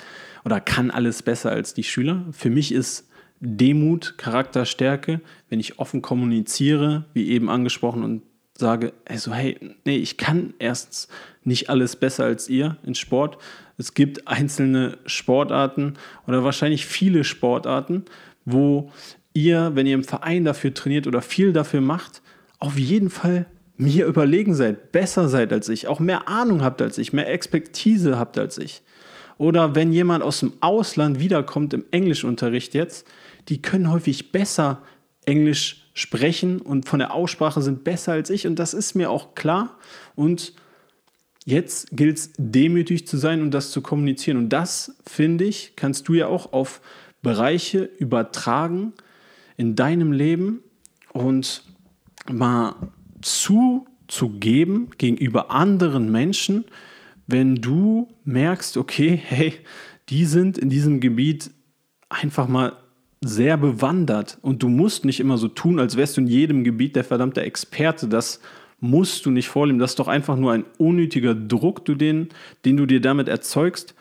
oder 0.44 0.60
kann 0.60 0.90
alles 0.90 1.22
besser 1.22 1.52
als 1.52 1.72
die 1.72 1.84
Schüler. 1.84 2.24
Für 2.32 2.50
mich 2.50 2.72
ist 2.72 3.08
Demut 3.40 4.18
Charakterstärke, 4.18 5.20
wenn 5.48 5.60
ich 5.60 5.78
offen 5.78 6.02
kommuniziere, 6.02 7.06
wie 7.14 7.28
eben 7.28 7.48
angesprochen, 7.48 8.02
und 8.02 8.22
sage, 8.60 8.92
also 9.04 9.34
hey, 9.34 9.58
nee, 9.84 9.96
ich 9.96 10.16
kann 10.16 10.54
erstens 10.60 11.08
nicht 11.42 11.68
alles 11.68 11.96
besser 11.96 12.24
als 12.24 12.48
ihr 12.48 12.76
in 12.84 12.94
Sport, 12.94 13.38
es 13.76 13.94
gibt 13.94 14.28
einzelne 14.28 14.98
Sportarten 15.06 15.94
oder 16.26 16.44
wahrscheinlich 16.44 16.86
viele 16.86 17.24
Sportarten, 17.24 18.04
wo 18.44 18.92
ihr, 19.32 19.72
wenn 19.74 19.86
ihr 19.86 19.94
im 19.94 20.04
Verein 20.04 20.44
dafür 20.44 20.74
trainiert 20.74 21.06
oder 21.06 21.22
viel 21.22 21.52
dafür 21.52 21.80
macht, 21.80 22.22
auf 22.58 22.78
jeden 22.78 23.10
Fall 23.10 23.46
mir 23.76 24.04
überlegen 24.06 24.54
seid, 24.54 24.92
besser 24.92 25.28
seid 25.28 25.52
als 25.52 25.68
ich, 25.68 25.88
auch 25.88 25.98
mehr 25.98 26.28
Ahnung 26.28 26.62
habt 26.62 26.82
als 26.82 26.98
ich, 26.98 27.12
mehr 27.12 27.32
Expertise 27.32 28.18
habt 28.18 28.38
als 28.38 28.58
ich. 28.58 28.82
Oder 29.38 29.74
wenn 29.74 29.90
jemand 29.90 30.22
aus 30.22 30.40
dem 30.40 30.52
Ausland 30.60 31.18
wiederkommt 31.18 31.72
im 31.72 31.86
Englischunterricht 31.90 32.74
jetzt, 32.74 33.06
die 33.48 33.62
können 33.62 33.90
häufig 33.90 34.32
besser 34.32 34.82
Englisch 35.24 35.79
sprechen 35.94 36.60
und 36.60 36.88
von 36.88 36.98
der 36.98 37.12
Aussprache 37.12 37.62
sind 37.62 37.84
besser 37.84 38.12
als 38.12 38.30
ich 38.30 38.46
und 38.46 38.56
das 38.58 38.74
ist 38.74 38.94
mir 38.94 39.10
auch 39.10 39.34
klar 39.34 39.78
und 40.14 40.54
Jetzt 41.46 41.96
gilt 41.96 42.18
es, 42.18 42.32
demütig 42.36 43.06
zu 43.06 43.16
sein 43.16 43.40
und 43.40 43.52
das 43.52 43.70
zu 43.70 43.80
kommunizieren. 43.80 44.36
Und 44.36 44.50
das, 44.50 44.96
finde 45.06 45.44
ich, 45.44 45.74
kannst 45.74 46.06
du 46.08 46.14
ja 46.14 46.26
auch 46.26 46.52
auf 46.52 46.80
Bereiche 47.22 47.84
übertragen 47.98 48.92
in 49.56 49.74
deinem 49.74 50.12
Leben 50.12 50.62
und 51.12 51.64
mal 52.30 52.74
zuzugeben 53.22 54.90
gegenüber 54.96 55.50
anderen 55.50 56.12
Menschen, 56.12 56.64
wenn 57.26 57.56
du 57.56 58.08
merkst, 58.24 58.76
okay, 58.76 59.20
hey, 59.22 59.54
die 60.08 60.26
sind 60.26 60.58
in 60.58 60.68
diesem 60.68 61.00
Gebiet 61.00 61.50
einfach 62.08 62.48
mal 62.48 62.76
sehr 63.22 63.56
bewandert 63.56 64.38
und 64.40 64.62
du 64.62 64.68
musst 64.68 65.04
nicht 65.04 65.20
immer 65.20 65.36
so 65.36 65.48
tun, 65.48 65.78
als 65.78 65.96
wärst 65.96 66.16
du 66.16 66.22
in 66.22 66.26
jedem 66.26 66.64
Gebiet 66.64 66.96
der 66.96 67.04
verdammte 67.04 67.42
Experte. 67.42 68.08
Das 68.08 68.40
musst 68.80 69.26
du 69.26 69.30
nicht 69.30 69.48
vorleben. 69.48 69.78
Das 69.78 69.92
ist 69.92 69.98
doch 69.98 70.08
einfach 70.08 70.36
nur 70.36 70.52
ein 70.52 70.64
unnötiger 70.78 71.34
Druck, 71.34 71.84
du 71.84 71.94
den, 71.94 72.30
den 72.64 72.78
du 72.78 72.86
dir 72.86 73.00
damit 73.00 73.28
erzeugst. 73.28 73.94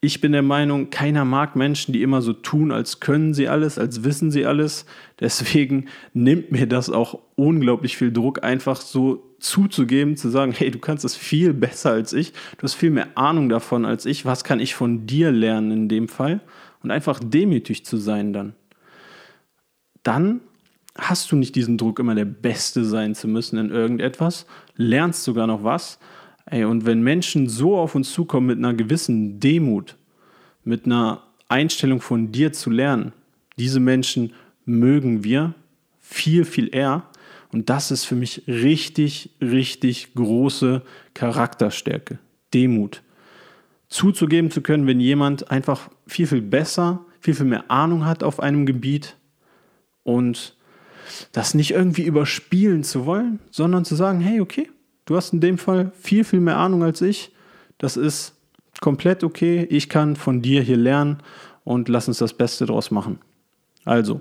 Ich 0.00 0.20
bin 0.20 0.30
der 0.30 0.42
Meinung, 0.42 0.90
keiner 0.90 1.24
mag 1.24 1.56
Menschen, 1.56 1.92
die 1.92 2.02
immer 2.02 2.22
so 2.22 2.32
tun, 2.32 2.70
als 2.70 3.00
können 3.00 3.34
sie 3.34 3.48
alles, 3.48 3.78
als 3.78 4.04
wissen 4.04 4.30
sie 4.30 4.46
alles. 4.46 4.84
Deswegen 5.18 5.86
nimmt 6.12 6.52
mir 6.52 6.68
das 6.68 6.88
auch 6.88 7.18
unglaublich 7.34 7.96
viel 7.96 8.12
Druck, 8.12 8.44
einfach 8.44 8.80
so 8.80 9.24
zuzugeben, 9.40 10.16
zu 10.16 10.28
sagen, 10.28 10.52
hey, 10.52 10.70
du 10.70 10.78
kannst 10.78 11.04
es 11.04 11.16
viel 11.16 11.52
besser 11.52 11.90
als 11.90 12.12
ich, 12.12 12.32
du 12.58 12.62
hast 12.62 12.74
viel 12.74 12.90
mehr 12.90 13.08
Ahnung 13.16 13.48
davon 13.48 13.84
als 13.84 14.04
ich, 14.04 14.24
was 14.24 14.44
kann 14.44 14.60
ich 14.60 14.74
von 14.74 15.06
dir 15.06 15.32
lernen 15.32 15.70
in 15.70 15.88
dem 15.88 16.06
Fall? 16.06 16.42
Und 16.82 16.90
einfach 16.90 17.20
demütig 17.22 17.84
zu 17.84 17.96
sein 17.96 18.32
dann. 18.32 18.54
Dann 20.02 20.40
hast 20.94 21.30
du 21.30 21.36
nicht 21.36 21.54
diesen 21.54 21.78
Druck, 21.78 21.98
immer 21.98 22.14
der 22.14 22.24
Beste 22.24 22.84
sein 22.84 23.14
zu 23.14 23.28
müssen 23.28 23.58
in 23.58 23.70
irgendetwas, 23.70 24.46
lernst 24.76 25.24
sogar 25.24 25.46
noch 25.46 25.64
was. 25.64 25.98
Ey, 26.46 26.64
und 26.64 26.86
wenn 26.86 27.02
Menschen 27.02 27.48
so 27.48 27.76
auf 27.76 27.94
uns 27.94 28.12
zukommen 28.12 28.46
mit 28.46 28.58
einer 28.58 28.74
gewissen 28.74 29.38
Demut, 29.38 29.96
mit 30.64 30.86
einer 30.86 31.22
Einstellung 31.48 32.00
von 32.00 32.32
dir 32.32 32.52
zu 32.52 32.70
lernen, 32.70 33.12
diese 33.58 33.80
Menschen 33.80 34.32
mögen 34.64 35.24
wir 35.24 35.54
viel, 35.98 36.44
viel 36.44 36.74
eher. 36.74 37.04
Und 37.52 37.70
das 37.70 37.90
ist 37.90 38.04
für 38.04 38.14
mich 38.14 38.42
richtig, 38.46 39.30
richtig 39.40 40.14
große 40.14 40.82
Charakterstärke, 41.14 42.18
Demut. 42.52 43.02
Zuzugeben 43.88 44.50
zu 44.50 44.60
können, 44.60 44.86
wenn 44.86 45.00
jemand 45.00 45.50
einfach 45.50 45.88
viel, 46.06 46.26
viel 46.26 46.42
besser, 46.42 47.04
viel, 47.20 47.34
viel 47.34 47.46
mehr 47.46 47.70
Ahnung 47.70 48.04
hat 48.04 48.22
auf 48.22 48.40
einem 48.40 48.66
Gebiet 48.66 49.16
und 50.02 50.56
das 51.32 51.54
nicht 51.54 51.70
irgendwie 51.70 52.02
überspielen 52.02 52.84
zu 52.84 53.06
wollen, 53.06 53.40
sondern 53.50 53.84
zu 53.84 53.94
sagen, 53.94 54.20
hey, 54.20 54.40
okay, 54.40 54.70
du 55.06 55.16
hast 55.16 55.32
in 55.32 55.40
dem 55.40 55.58
Fall 55.58 55.92
viel, 55.98 56.24
viel 56.24 56.40
mehr 56.40 56.58
Ahnung 56.58 56.82
als 56.82 57.00
ich. 57.00 57.32
Das 57.78 57.96
ist 57.96 58.34
komplett 58.80 59.24
okay. 59.24 59.66
Ich 59.70 59.88
kann 59.88 60.16
von 60.16 60.42
dir 60.42 60.62
hier 60.62 60.76
lernen 60.76 61.18
und 61.64 61.88
lass 61.88 62.08
uns 62.08 62.18
das 62.18 62.34
Beste 62.34 62.66
draus 62.66 62.90
machen. 62.90 63.18
Also, 63.84 64.20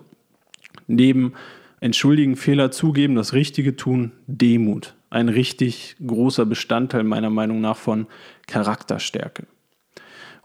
neben 0.87 1.33
entschuldigen, 1.79 2.35
Fehler 2.35 2.71
zugeben, 2.71 3.15
das 3.15 3.33
Richtige 3.33 3.75
tun, 3.75 4.13
Demut. 4.27 4.95
Ein 5.09 5.29
richtig 5.29 5.95
großer 6.05 6.45
Bestandteil 6.45 7.03
meiner 7.03 7.29
Meinung 7.29 7.61
nach 7.61 7.77
von 7.77 8.07
Charakterstärke. 8.47 9.45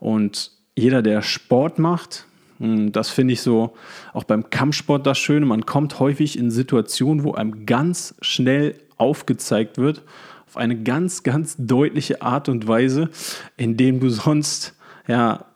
Und 0.03 0.51
jeder, 0.75 1.01
der 1.01 1.23
Sport 1.23 1.79
macht, 1.79 2.27
hm, 2.59 2.91
das 2.91 3.09
finde 3.09 3.35
ich 3.35 3.41
so 3.41 3.75
auch 4.13 4.25
beim 4.25 4.51
Kampfsport 4.51 5.07
das 5.07 5.17
Schöne. 5.17 5.47
Man 5.47 5.65
kommt 5.65 6.01
häufig 6.01 6.37
in 6.37 6.51
Situationen, 6.51 7.23
wo 7.23 7.35
einem 7.35 7.67
ganz 7.67 8.17
schnell 8.21 8.75
aufgezeigt 8.97 9.79
wird, 9.79 10.03
auf 10.49 10.57
eine 10.57 10.83
ganz, 10.83 11.23
ganz 11.23 11.55
deutliche 11.57 12.21
Art 12.21 12.49
und 12.49 12.67
Weise, 12.67 13.11
in 13.57 13.77
dem 13.77 14.01
du 14.01 14.09
sonst 14.09 14.75
ja 15.07 15.47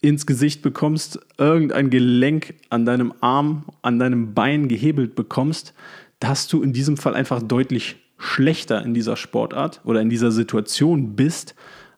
ins 0.00 0.24
Gesicht 0.24 0.62
bekommst, 0.62 1.20
irgendein 1.36 1.90
Gelenk 1.90 2.54
an 2.70 2.86
deinem 2.86 3.12
Arm, 3.20 3.66
an 3.82 3.98
deinem 3.98 4.32
Bein 4.32 4.68
gehebelt 4.68 5.14
bekommst, 5.14 5.74
dass 6.18 6.48
du 6.48 6.62
in 6.62 6.72
diesem 6.72 6.96
Fall 6.96 7.14
einfach 7.14 7.42
deutlich 7.42 7.96
schlechter 8.16 8.82
in 8.82 8.94
dieser 8.94 9.16
Sportart 9.16 9.82
oder 9.84 10.00
in 10.00 10.08
dieser 10.08 10.32
Situation 10.32 11.14
bist 11.14 11.54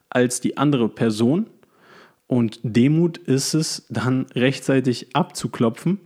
als 0.09 0.39
die 0.41 0.57
andere 0.57 0.89
Person 0.89 1.47
und 2.27 2.59
Demut 2.63 3.17
ist 3.17 3.53
es, 3.53 3.85
dann 3.89 4.25
rechtzeitig 4.35 5.15
abzuklopfen 5.15 5.99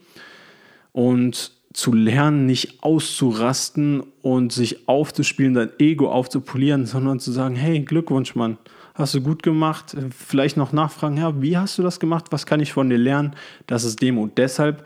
und 0.92 1.52
zu 1.74 1.94
lernen, 1.94 2.46
nicht 2.46 2.84
auszurasten 2.84 4.04
und 4.22 4.52
sich 4.52 4.88
aufzuspielen, 4.88 5.54
dein 5.54 5.70
Ego 5.78 6.12
aufzupolieren, 6.12 6.86
sondern 6.86 7.20
zu 7.20 7.32
sagen, 7.32 7.56
hey, 7.56 7.82
Glückwunsch, 7.82 8.36
Mann, 8.36 8.58
hast 8.96 9.14
du 9.14 9.22
gut 9.22 9.44
gemacht. 9.44 9.96
Vielleicht 10.10 10.58
noch 10.58 10.74
nachfragen, 10.74 11.18
ja, 11.18 11.42
wie 11.42 11.58
hast 11.58 11.78
du 11.78 11.84
das 11.84 12.00
gemacht? 12.00 12.26
Was 12.32 12.46
kann 12.46 12.60
ich 12.60 12.74
von 12.74 12.90
dir 12.90 12.98
lernen? 12.98 13.36
Das 13.68 13.84
ist 13.84 14.02
Demut. 14.02 14.38
Deshalb 14.38 14.86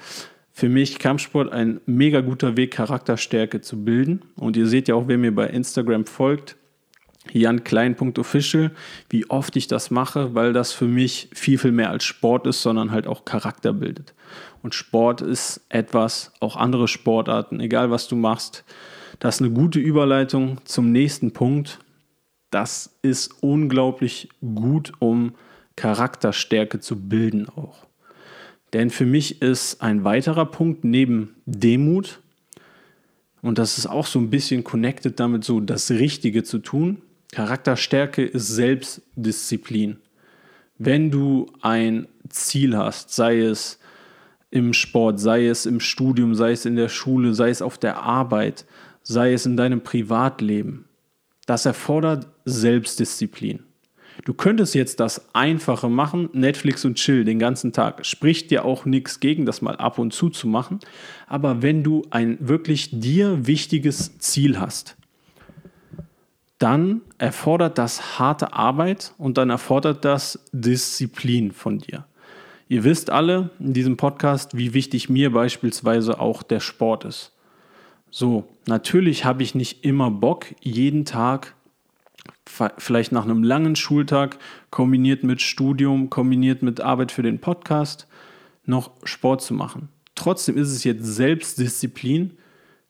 für 0.51 0.69
mich 0.69 0.99
Kampfsport 0.99 1.51
ein 1.51 1.81
mega 1.87 2.21
guter 2.21 2.55
Weg, 2.57 2.71
Charakterstärke 2.71 3.61
zu 3.61 3.83
bilden. 3.83 4.21
Und 4.35 4.55
ihr 4.55 4.67
seht 4.67 4.87
ja 4.87 4.95
auch, 4.95 5.07
wer 5.07 5.17
mir 5.17 5.33
bei 5.33 5.47
Instagram 5.47 6.05
folgt, 6.05 6.57
Jan 7.31 7.63
Klein.official, 7.63 8.71
wie 9.09 9.29
oft 9.29 9.55
ich 9.55 9.67
das 9.67 9.91
mache, 9.91 10.35
weil 10.35 10.53
das 10.53 10.73
für 10.73 10.87
mich 10.87 11.29
viel, 11.33 11.57
viel 11.57 11.71
mehr 11.71 11.89
als 11.89 12.03
Sport 12.03 12.47
ist, 12.47 12.61
sondern 12.61 12.91
halt 12.91 13.07
auch 13.07 13.25
Charakter 13.25 13.73
bildet. 13.73 14.13
Und 14.61 14.75
Sport 14.75 15.21
ist 15.21 15.61
etwas, 15.69 16.31
auch 16.39 16.55
andere 16.55 16.87
Sportarten, 16.87 17.59
egal 17.59 17.91
was 17.91 18.07
du 18.07 18.15
machst, 18.15 18.63
das 19.19 19.35
ist 19.35 19.41
eine 19.41 19.51
gute 19.51 19.79
Überleitung 19.79 20.57
zum 20.65 20.91
nächsten 20.91 21.31
Punkt. 21.31 21.79
Das 22.49 22.97
ist 23.01 23.41
unglaublich 23.41 24.29
gut, 24.41 24.91
um 24.99 25.33
Charakterstärke 25.75 26.79
zu 26.79 27.07
bilden 27.07 27.47
auch. 27.47 27.85
Denn 28.73 28.89
für 28.89 29.05
mich 29.05 29.41
ist 29.41 29.81
ein 29.81 30.03
weiterer 30.03 30.45
Punkt 30.45 30.83
neben 30.83 31.35
Demut, 31.45 32.19
und 33.41 33.57
das 33.57 33.77
ist 33.77 33.87
auch 33.87 34.05
so 34.05 34.19
ein 34.19 34.29
bisschen 34.29 34.63
connected 34.63 35.19
damit, 35.19 35.43
so 35.43 35.59
das 35.59 35.91
Richtige 35.91 36.43
zu 36.43 36.59
tun, 36.59 37.01
Charakterstärke 37.33 38.23
ist 38.23 38.47
Selbstdisziplin. 38.47 39.97
Wenn 40.77 41.11
du 41.11 41.47
ein 41.61 42.07
Ziel 42.29 42.77
hast, 42.77 43.13
sei 43.13 43.39
es 43.39 43.79
im 44.51 44.73
Sport, 44.73 45.19
sei 45.19 45.47
es 45.47 45.65
im 45.65 45.79
Studium, 45.79 46.35
sei 46.35 46.51
es 46.51 46.65
in 46.65 46.75
der 46.75 46.89
Schule, 46.89 47.33
sei 47.33 47.49
es 47.49 47.61
auf 47.61 47.77
der 47.77 48.03
Arbeit, 48.03 48.65
sei 49.01 49.33
es 49.33 49.45
in 49.45 49.57
deinem 49.57 49.81
Privatleben, 49.81 50.85
das 51.45 51.65
erfordert 51.65 52.27
Selbstdisziplin. 52.45 53.63
Du 54.25 54.35
könntest 54.35 54.75
jetzt 54.75 54.99
das 54.99 55.33
Einfache 55.33 55.89
machen, 55.89 56.29
Netflix 56.33 56.85
und 56.85 56.95
Chill 56.95 57.25
den 57.25 57.39
ganzen 57.39 57.73
Tag. 57.73 58.05
Spricht 58.05 58.51
dir 58.51 58.63
auch 58.63 58.85
nichts 58.85 59.19
gegen, 59.19 59.45
das 59.45 59.63
mal 59.63 59.75
ab 59.75 59.97
und 59.97 60.13
zu 60.13 60.29
zu 60.29 60.47
machen. 60.47 60.79
Aber 61.25 61.63
wenn 61.63 61.83
du 61.83 62.05
ein 62.11 62.37
wirklich 62.39 62.89
dir 62.91 63.47
wichtiges 63.47 64.19
Ziel 64.19 64.59
hast, 64.59 64.95
dann 66.63 67.01
erfordert 67.17 67.77
das 67.77 68.19
harte 68.19 68.53
Arbeit 68.53 69.13
und 69.17 69.37
dann 69.37 69.49
erfordert 69.49 70.05
das 70.05 70.39
Disziplin 70.53 71.51
von 71.51 71.79
dir. 71.79 72.05
Ihr 72.69 72.85
wisst 72.85 73.09
alle 73.09 73.49
in 73.59 73.73
diesem 73.73 73.97
Podcast, 73.97 74.55
wie 74.55 74.73
wichtig 74.73 75.09
mir 75.09 75.33
beispielsweise 75.33 76.21
auch 76.21 76.41
der 76.41 76.61
Sport 76.61 77.03
ist. 77.03 77.33
So, 78.11 78.47
natürlich 78.65 79.25
habe 79.25 79.43
ich 79.43 79.55
nicht 79.55 79.83
immer 79.83 80.09
Bock, 80.09 80.45
jeden 80.61 81.03
Tag, 81.03 81.53
vielleicht 82.77 83.11
nach 83.11 83.25
einem 83.25 83.43
langen 83.43 83.75
Schultag, 83.75 84.37
kombiniert 84.69 85.25
mit 85.25 85.41
Studium, 85.41 86.09
kombiniert 86.09 86.61
mit 86.63 86.79
Arbeit 86.79 87.11
für 87.11 87.23
den 87.23 87.39
Podcast, 87.39 88.07
noch 88.65 88.91
Sport 89.03 89.41
zu 89.41 89.53
machen. 89.53 89.89
Trotzdem 90.15 90.55
ist 90.55 90.69
es 90.69 90.85
jetzt 90.85 91.03
Selbstdisziplin, 91.03 92.37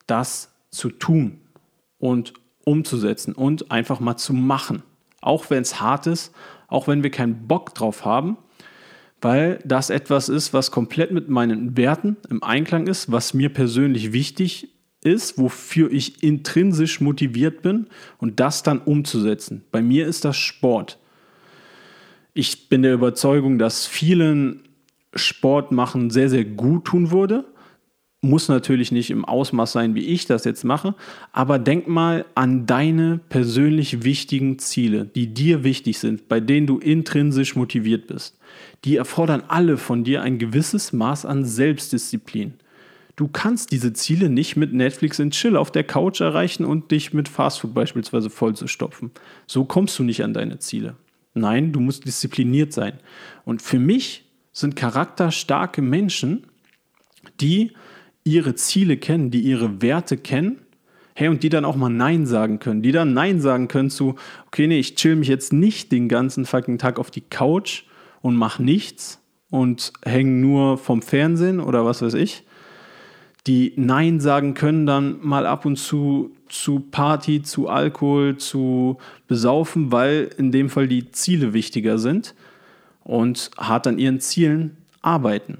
das 0.05 0.53
zu 0.69 0.91
tun. 0.91 1.39
Und 1.97 2.33
umzusetzen 2.65 3.33
und 3.33 3.71
einfach 3.71 3.99
mal 3.99 4.17
zu 4.17 4.33
machen. 4.33 4.83
Auch 5.21 5.49
wenn 5.49 5.61
es 5.61 5.79
hart 5.79 6.07
ist, 6.07 6.33
auch 6.67 6.87
wenn 6.87 7.03
wir 7.03 7.11
keinen 7.11 7.47
Bock 7.47 7.73
drauf 7.75 8.05
haben, 8.05 8.37
weil 9.21 9.59
das 9.63 9.89
etwas 9.89 10.27
ist, 10.27 10.53
was 10.53 10.71
komplett 10.71 11.11
mit 11.11 11.29
meinen 11.29 11.77
Werten 11.77 12.17
im 12.29 12.43
Einklang 12.43 12.87
ist, 12.87 13.11
was 13.11 13.33
mir 13.33 13.49
persönlich 13.49 14.11
wichtig 14.11 14.69
ist, 15.01 15.37
wofür 15.37 15.91
ich 15.91 16.23
intrinsisch 16.23 16.99
motiviert 16.99 17.61
bin 17.61 17.87
und 18.17 18.39
das 18.39 18.63
dann 18.63 18.79
umzusetzen. 18.79 19.63
Bei 19.71 19.81
mir 19.81 20.07
ist 20.07 20.25
das 20.25 20.37
Sport. 20.37 20.99
Ich 22.33 22.69
bin 22.69 22.81
der 22.81 22.93
Überzeugung, 22.93 23.59
dass 23.59 23.85
vielen 23.85 24.63
Sport 25.13 25.71
machen 25.71 26.09
sehr, 26.09 26.29
sehr 26.29 26.45
gut 26.45 26.85
tun 26.85 27.11
würde 27.11 27.45
muss 28.23 28.47
natürlich 28.47 28.91
nicht 28.91 29.09
im 29.09 29.25
Ausmaß 29.25 29.73
sein, 29.73 29.95
wie 29.95 30.05
ich 30.05 30.25
das 30.25 30.45
jetzt 30.45 30.63
mache, 30.63 30.95
aber 31.33 31.59
denk 31.59 31.87
mal 31.87 32.25
an 32.35 32.65
deine 32.65 33.19
persönlich 33.29 34.03
wichtigen 34.03 34.59
Ziele, 34.59 35.05
die 35.05 35.33
dir 35.33 35.63
wichtig 35.63 35.99
sind, 35.99 36.29
bei 36.29 36.39
denen 36.39 36.65
du 36.65 36.79
intrinsisch 36.79 37.55
motiviert 37.55 38.07
bist. 38.07 38.39
Die 38.85 38.95
erfordern 38.95 39.43
alle 39.49 39.77
von 39.77 40.03
dir 40.05 40.21
ein 40.21 40.37
gewisses 40.39 40.93
Maß 40.93 41.25
an 41.25 41.43
Selbstdisziplin. 41.43 42.53
Du 43.15 43.27
kannst 43.27 43.71
diese 43.71 43.93
Ziele 43.93 44.29
nicht 44.29 44.55
mit 44.55 44.73
Netflix 44.73 45.19
und 45.19 45.31
Chill 45.31 45.57
auf 45.57 45.69
der 45.69 45.83
Couch 45.83 46.21
erreichen 46.21 46.65
und 46.65 46.91
dich 46.91 47.13
mit 47.13 47.27
Fastfood 47.27 47.73
beispielsweise 47.73 48.29
vollzustopfen. 48.29 49.11
So 49.45 49.65
kommst 49.65 49.99
du 49.99 50.03
nicht 50.03 50.23
an 50.23 50.33
deine 50.33 50.59
Ziele. 50.59 50.95
Nein, 51.35 51.73
du 51.73 51.79
musst 51.79 52.05
diszipliniert 52.05 52.73
sein. 52.73 52.99
Und 53.43 53.61
für 53.61 53.79
mich 53.79 54.25
sind 54.51 54.75
charakterstarke 54.75 55.81
Menschen, 55.81 56.47
die 57.41 57.71
ihre 58.23 58.55
Ziele 58.55 58.97
kennen, 58.97 59.31
die 59.31 59.41
ihre 59.41 59.81
Werte 59.81 60.17
kennen, 60.17 60.59
hey, 61.15 61.27
und 61.27 61.43
die 61.43 61.49
dann 61.49 61.65
auch 61.65 61.75
mal 61.75 61.89
Nein 61.89 62.25
sagen 62.25 62.59
können, 62.59 62.81
die 62.81 62.91
dann 62.91 63.13
Nein 63.13 63.39
sagen 63.39 63.67
können 63.67 63.89
zu, 63.89 64.15
okay, 64.47 64.67
nee, 64.67 64.79
ich 64.79 64.95
chill 64.95 65.15
mich 65.15 65.27
jetzt 65.27 65.53
nicht 65.53 65.91
den 65.91 66.09
ganzen 66.09 66.45
fucking 66.45 66.77
Tag 66.77 66.99
auf 66.99 67.11
die 67.11 67.21
Couch 67.21 67.83
und 68.21 68.35
mach 68.35 68.59
nichts 68.59 69.21
und 69.49 69.93
hänge 70.03 70.31
nur 70.31 70.77
vom 70.77 71.01
Fernsehen 71.01 71.59
oder 71.59 71.85
was 71.85 72.01
weiß 72.01 72.15
ich, 72.15 72.43
die 73.45 73.73
Nein 73.75 74.19
sagen 74.19 74.53
können 74.53 74.85
dann 74.85 75.17
mal 75.21 75.45
ab 75.45 75.65
und 75.65 75.75
zu 75.75 76.31
zu 76.53 76.79
Party, 76.79 77.41
zu 77.41 77.67
Alkohol, 77.67 78.37
zu 78.37 78.97
Besaufen, 79.27 79.91
weil 79.91 80.29
in 80.37 80.51
dem 80.51 80.69
Fall 80.69 80.87
die 80.87 81.11
Ziele 81.11 81.53
wichtiger 81.53 81.97
sind 81.97 82.35
und 83.03 83.49
hart 83.57 83.87
an 83.87 83.97
ihren 83.97 84.19
Zielen 84.19 84.77
arbeiten. 85.01 85.57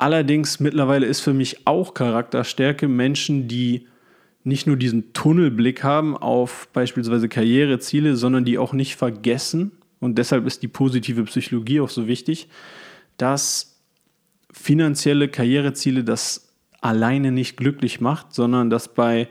Allerdings 0.00 0.60
mittlerweile 0.60 1.04
ist 1.04 1.20
für 1.20 1.34
mich 1.34 1.66
auch 1.66 1.92
Charakterstärke 1.92 2.88
Menschen, 2.88 3.48
die 3.48 3.86
nicht 4.44 4.66
nur 4.66 4.76
diesen 4.76 5.12
Tunnelblick 5.12 5.84
haben 5.84 6.16
auf 6.16 6.68
beispielsweise 6.72 7.28
Karriereziele, 7.28 8.16
sondern 8.16 8.46
die 8.46 8.56
auch 8.56 8.72
nicht 8.72 8.96
vergessen, 8.96 9.72
und 9.98 10.16
deshalb 10.16 10.46
ist 10.46 10.62
die 10.62 10.68
positive 10.68 11.24
Psychologie 11.24 11.82
auch 11.82 11.90
so 11.90 12.06
wichtig, 12.06 12.48
dass 13.18 13.78
finanzielle 14.50 15.28
Karriereziele 15.28 16.02
das 16.02 16.54
alleine 16.80 17.30
nicht 17.30 17.58
glücklich 17.58 18.00
macht, 18.00 18.32
sondern 18.32 18.70
dass 18.70 18.94
bei, 18.94 19.28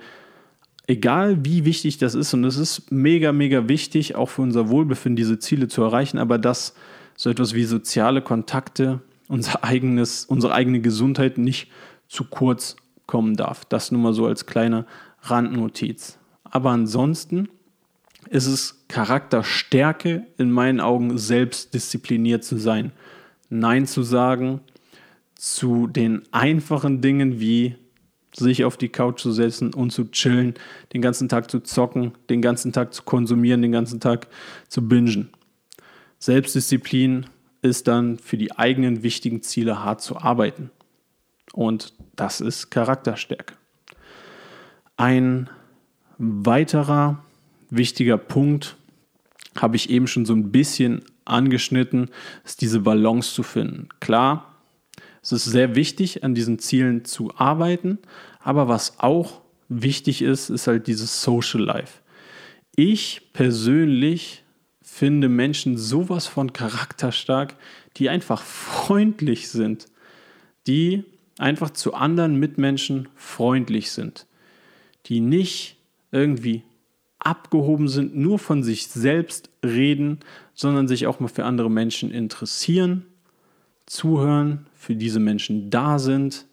egal 0.85 1.43
wie 1.43 1.65
wichtig 1.65 1.97
das 1.97 2.13
ist, 2.13 2.35
und 2.35 2.43
es 2.43 2.57
ist 2.57 2.91
mega, 2.91 3.31
mega 3.31 3.67
wichtig, 3.67 4.13
auch 4.13 4.29
für 4.29 4.43
unser 4.43 4.69
Wohlbefinden 4.69 5.15
diese 5.15 5.39
Ziele 5.39 5.67
zu 5.67 5.81
erreichen, 5.81 6.19
aber 6.19 6.37
dass 6.37 6.75
so 7.15 7.31
etwas 7.31 7.55
wie 7.55 7.63
soziale 7.63 8.21
Kontakte, 8.21 9.01
unser 9.29 9.63
eigenes, 9.63 10.25
unsere 10.25 10.53
eigene 10.53 10.81
Gesundheit 10.81 11.37
nicht 11.37 11.71
zu 12.09 12.25
kurz 12.25 12.75
kommen 13.05 13.37
darf. 13.37 13.63
Das 13.63 13.91
nur 13.91 14.01
mal 14.01 14.13
so 14.13 14.25
als 14.25 14.45
kleine 14.45 14.85
Randnotiz. 15.21 16.17
Aber 16.43 16.71
ansonsten 16.71 17.47
ist 18.29 18.47
es 18.47 18.83
Charakterstärke 18.89 20.27
in 20.37 20.51
meinen 20.51 20.81
Augen, 20.81 21.17
selbstdiszipliniert 21.17 22.43
zu 22.43 22.57
sein. 22.57 22.91
Nein 23.49 23.87
zu 23.87 24.03
sagen 24.03 24.61
zu 25.35 25.87
den 25.87 26.23
einfachen 26.31 26.99
Dingen 26.99 27.39
wie 27.39 27.75
sich 28.35 28.65
auf 28.65 28.77
die 28.77 28.89
Couch 28.89 29.21
zu 29.21 29.31
setzen 29.31 29.73
und 29.73 29.91
zu 29.91 30.11
chillen, 30.11 30.53
den 30.93 31.01
ganzen 31.01 31.29
Tag 31.29 31.49
zu 31.49 31.61
zocken, 31.61 32.11
den 32.29 32.41
ganzen 32.41 32.73
Tag 32.73 32.93
zu 32.93 33.03
konsumieren, 33.03 33.61
den 33.61 33.71
ganzen 33.71 33.99
Tag 33.99 34.27
zu 34.67 34.87
bingen. 34.87 35.29
Selbstdisziplin 36.19 37.25
ist 37.61 37.87
dann 37.87 38.17
für 38.17 38.37
die 38.37 38.57
eigenen 38.57 39.03
wichtigen 39.03 39.41
Ziele 39.41 39.83
hart 39.83 40.01
zu 40.01 40.17
arbeiten. 40.17 40.71
Und 41.53 41.93
das 42.15 42.41
ist 42.41 42.69
Charakterstärke. 42.69 43.55
Ein 44.97 45.49
weiterer 46.17 47.23
wichtiger 47.69 48.17
Punkt, 48.17 48.75
habe 49.57 49.75
ich 49.75 49.89
eben 49.89 50.07
schon 50.07 50.25
so 50.25 50.33
ein 50.33 50.51
bisschen 50.51 51.03
angeschnitten, 51.25 52.09
ist 52.45 52.61
diese 52.61 52.81
Balance 52.81 53.33
zu 53.33 53.43
finden. 53.43 53.89
Klar, 53.99 54.55
es 55.21 55.31
ist 55.31 55.45
sehr 55.45 55.75
wichtig, 55.75 56.23
an 56.23 56.33
diesen 56.33 56.59
Zielen 56.59 57.05
zu 57.05 57.35
arbeiten, 57.35 57.99
aber 58.39 58.67
was 58.67 58.99
auch 58.99 59.41
wichtig 59.67 60.21
ist, 60.21 60.49
ist 60.49 60.67
halt 60.67 60.87
dieses 60.87 61.21
Social 61.21 61.61
Life. 61.61 61.99
Ich 62.75 63.33
persönlich 63.33 64.43
finde 64.99 65.29
Menschen 65.29 65.77
sowas 65.77 66.27
von 66.27 66.51
charakterstark, 66.51 67.55
die 67.95 68.09
einfach 68.09 68.41
freundlich 68.41 69.47
sind, 69.47 69.85
die 70.67 71.05
einfach 71.37 71.69
zu 71.69 71.93
anderen 71.93 72.35
Mitmenschen 72.35 73.07
freundlich 73.15 73.91
sind, 73.91 74.25
die 75.05 75.21
nicht 75.21 75.77
irgendwie 76.11 76.63
abgehoben 77.17 77.87
sind, 77.87 78.17
nur 78.17 78.39
von 78.39 78.61
sich 78.61 78.87
selbst 78.87 79.49
reden, 79.63 80.19
sondern 80.53 80.89
sich 80.89 81.07
auch 81.07 81.21
mal 81.21 81.29
für 81.29 81.45
andere 81.45 81.71
Menschen 81.71 82.11
interessieren, 82.11 83.05
zuhören, 83.85 84.67
für 84.75 84.97
diese 84.97 85.21
Menschen 85.21 85.69
da 85.69 85.97
sind 85.97 86.45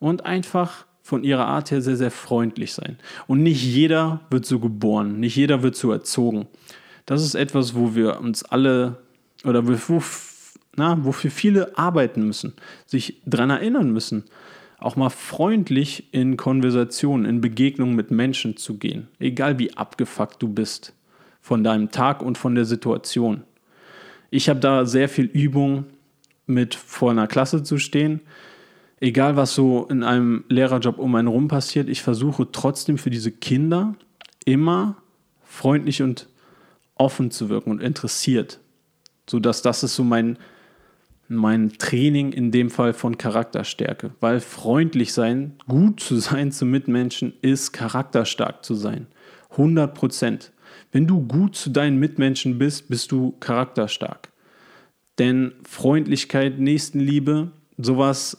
und 0.00 0.26
einfach 0.26 0.86
von 1.02 1.22
ihrer 1.22 1.46
Art 1.46 1.70
her 1.70 1.82
sehr, 1.82 1.96
sehr 1.96 2.10
freundlich 2.10 2.74
sein. 2.74 2.98
Und 3.28 3.44
nicht 3.44 3.62
jeder 3.62 4.22
wird 4.28 4.44
so 4.44 4.58
geboren, 4.58 5.20
nicht 5.20 5.36
jeder 5.36 5.62
wird 5.62 5.76
so 5.76 5.92
erzogen. 5.92 6.48
Das 7.06 7.22
ist 7.22 7.34
etwas, 7.34 7.74
wo 7.74 7.94
wir 7.94 8.20
uns 8.20 8.44
alle 8.44 8.98
oder 9.44 9.66
wo, 9.66 10.02
na, 10.76 11.04
wofür 11.04 11.30
viele 11.30 11.78
arbeiten 11.78 12.26
müssen, 12.26 12.54
sich 12.84 13.22
daran 13.24 13.50
erinnern 13.50 13.92
müssen 13.92 14.24
auch 14.78 14.96
mal 14.96 15.10
freundlich 15.10 16.12
in 16.12 16.36
Konversationen, 16.36 17.24
in 17.24 17.40
Begegnungen 17.40 17.96
mit 17.96 18.10
Menschen 18.10 18.56
zu 18.56 18.78
gehen, 18.78 19.08
egal 19.18 19.58
wie 19.58 19.74
abgefuckt 19.76 20.42
du 20.42 20.48
bist 20.48 20.92
von 21.40 21.64
deinem 21.64 21.90
Tag 21.90 22.22
und 22.22 22.36
von 22.38 22.54
der 22.54 22.64
Situation. 22.64 23.44
Ich 24.30 24.48
habe 24.48 24.60
da 24.60 24.84
sehr 24.84 25.08
viel 25.08 25.26
Übung 25.26 25.86
mit 26.46 26.74
vor 26.74 27.10
einer 27.10 27.26
Klasse 27.26 27.62
zu 27.62 27.78
stehen. 27.78 28.20
Egal 29.00 29.36
was 29.36 29.54
so 29.54 29.86
in 29.86 30.02
einem 30.02 30.44
Lehrerjob 30.48 30.98
um 30.98 31.14
einen 31.14 31.28
rum 31.28 31.48
passiert, 31.48 31.88
ich 31.88 32.02
versuche 32.02 32.50
trotzdem 32.50 32.98
für 32.98 33.10
diese 33.10 33.30
Kinder 33.30 33.94
immer 34.44 34.96
freundlich 35.44 36.02
und 36.02 36.28
offen 36.96 37.30
zu 37.30 37.48
wirken 37.48 37.70
und 37.70 37.80
interessiert. 37.80 38.60
So 39.28 39.38
dass 39.38 39.62
das 39.62 39.82
ist 39.82 39.94
so 39.94 40.04
mein 40.04 40.38
mein 41.28 41.72
Training 41.72 42.32
in 42.32 42.52
dem 42.52 42.70
Fall 42.70 42.92
von 42.92 43.18
Charakterstärke, 43.18 44.12
weil 44.20 44.40
freundlich 44.40 45.12
sein, 45.12 45.54
gut 45.66 46.00
zu 46.00 46.16
sein 46.18 46.52
zu 46.52 46.64
Mitmenschen 46.64 47.32
ist 47.42 47.72
charakterstark 47.72 48.64
zu 48.64 48.74
sein. 48.74 49.08
100 49.50 49.94
Prozent. 49.94 50.52
Wenn 50.92 51.06
du 51.06 51.26
gut 51.26 51.56
zu 51.56 51.70
deinen 51.70 51.98
Mitmenschen 51.98 52.58
bist, 52.58 52.88
bist 52.88 53.10
du 53.10 53.32
charakterstark. 53.40 54.28
Denn 55.18 55.52
Freundlichkeit, 55.68 56.58
Nächstenliebe, 56.58 57.50
sowas 57.76 58.38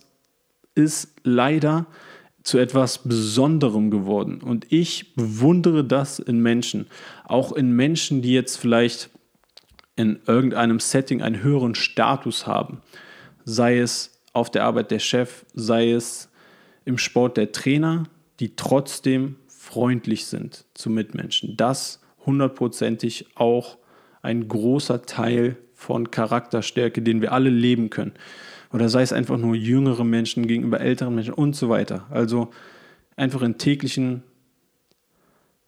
ist 0.75 1.13
leider 1.23 1.87
zu 2.47 2.57
etwas 2.57 2.99
Besonderem 2.99 3.91
geworden. 3.91 4.41
Und 4.41 4.67
ich 4.69 5.15
bewundere 5.15 5.83
das 5.83 6.17
in 6.17 6.39
Menschen. 6.39 6.87
Auch 7.25 7.51
in 7.51 7.73
Menschen, 7.73 8.21
die 8.21 8.31
jetzt 8.31 8.55
vielleicht 8.55 9.09
in 9.97 10.19
irgendeinem 10.27 10.79
Setting 10.79 11.21
einen 11.21 11.43
höheren 11.43 11.75
Status 11.75 12.47
haben. 12.47 12.81
Sei 13.43 13.79
es 13.79 14.21
auf 14.31 14.49
der 14.49 14.63
Arbeit 14.63 14.91
der 14.91 14.99
Chef, 14.99 15.45
sei 15.55 15.91
es 15.91 16.29
im 16.85 16.97
Sport 16.97 17.35
der 17.35 17.51
Trainer, 17.51 18.03
die 18.39 18.55
trotzdem 18.55 19.35
freundlich 19.47 20.25
sind 20.25 20.63
zu 20.73 20.89
Mitmenschen. 20.89 21.57
Das 21.57 21.99
hundertprozentig 22.25 23.25
auch 23.35 23.77
ein 24.21 24.47
großer 24.47 25.01
Teil 25.01 25.57
von 25.73 26.11
Charakterstärke, 26.11 27.01
den 27.01 27.21
wir 27.21 27.33
alle 27.33 27.49
leben 27.49 27.89
können. 27.89 28.13
Oder 28.71 28.89
sei 28.89 29.01
es 29.01 29.13
einfach 29.13 29.37
nur 29.37 29.55
jüngere 29.55 30.03
Menschen 30.03 30.47
gegenüber 30.47 30.79
älteren 30.79 31.15
Menschen 31.15 31.33
und 31.33 31.55
so 31.55 31.69
weiter. 31.69 32.05
Also 32.09 32.51
einfach 33.15 33.41
in 33.41 33.57
täglichen 33.57 34.23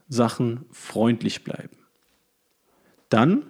Sachen 0.10 0.66
freundlich 0.72 1.44
bleiben. 1.44 1.78
Dann 3.10 3.44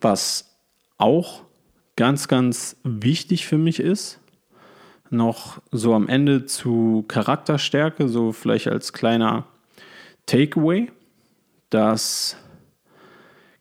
was 0.00 0.56
auch 0.98 1.42
ganz, 1.96 2.28
ganz 2.28 2.76
wichtig 2.82 3.46
für 3.46 3.58
mich 3.58 3.80
ist, 3.80 4.20
noch 5.10 5.62
so 5.70 5.94
am 5.94 6.08
Ende 6.08 6.46
zu 6.46 7.04
Charakterstärke, 7.08 8.08
so 8.08 8.32
vielleicht 8.32 8.68
als 8.68 8.92
kleiner 8.92 9.46
Takeaway, 10.26 10.90
dass 11.70 12.36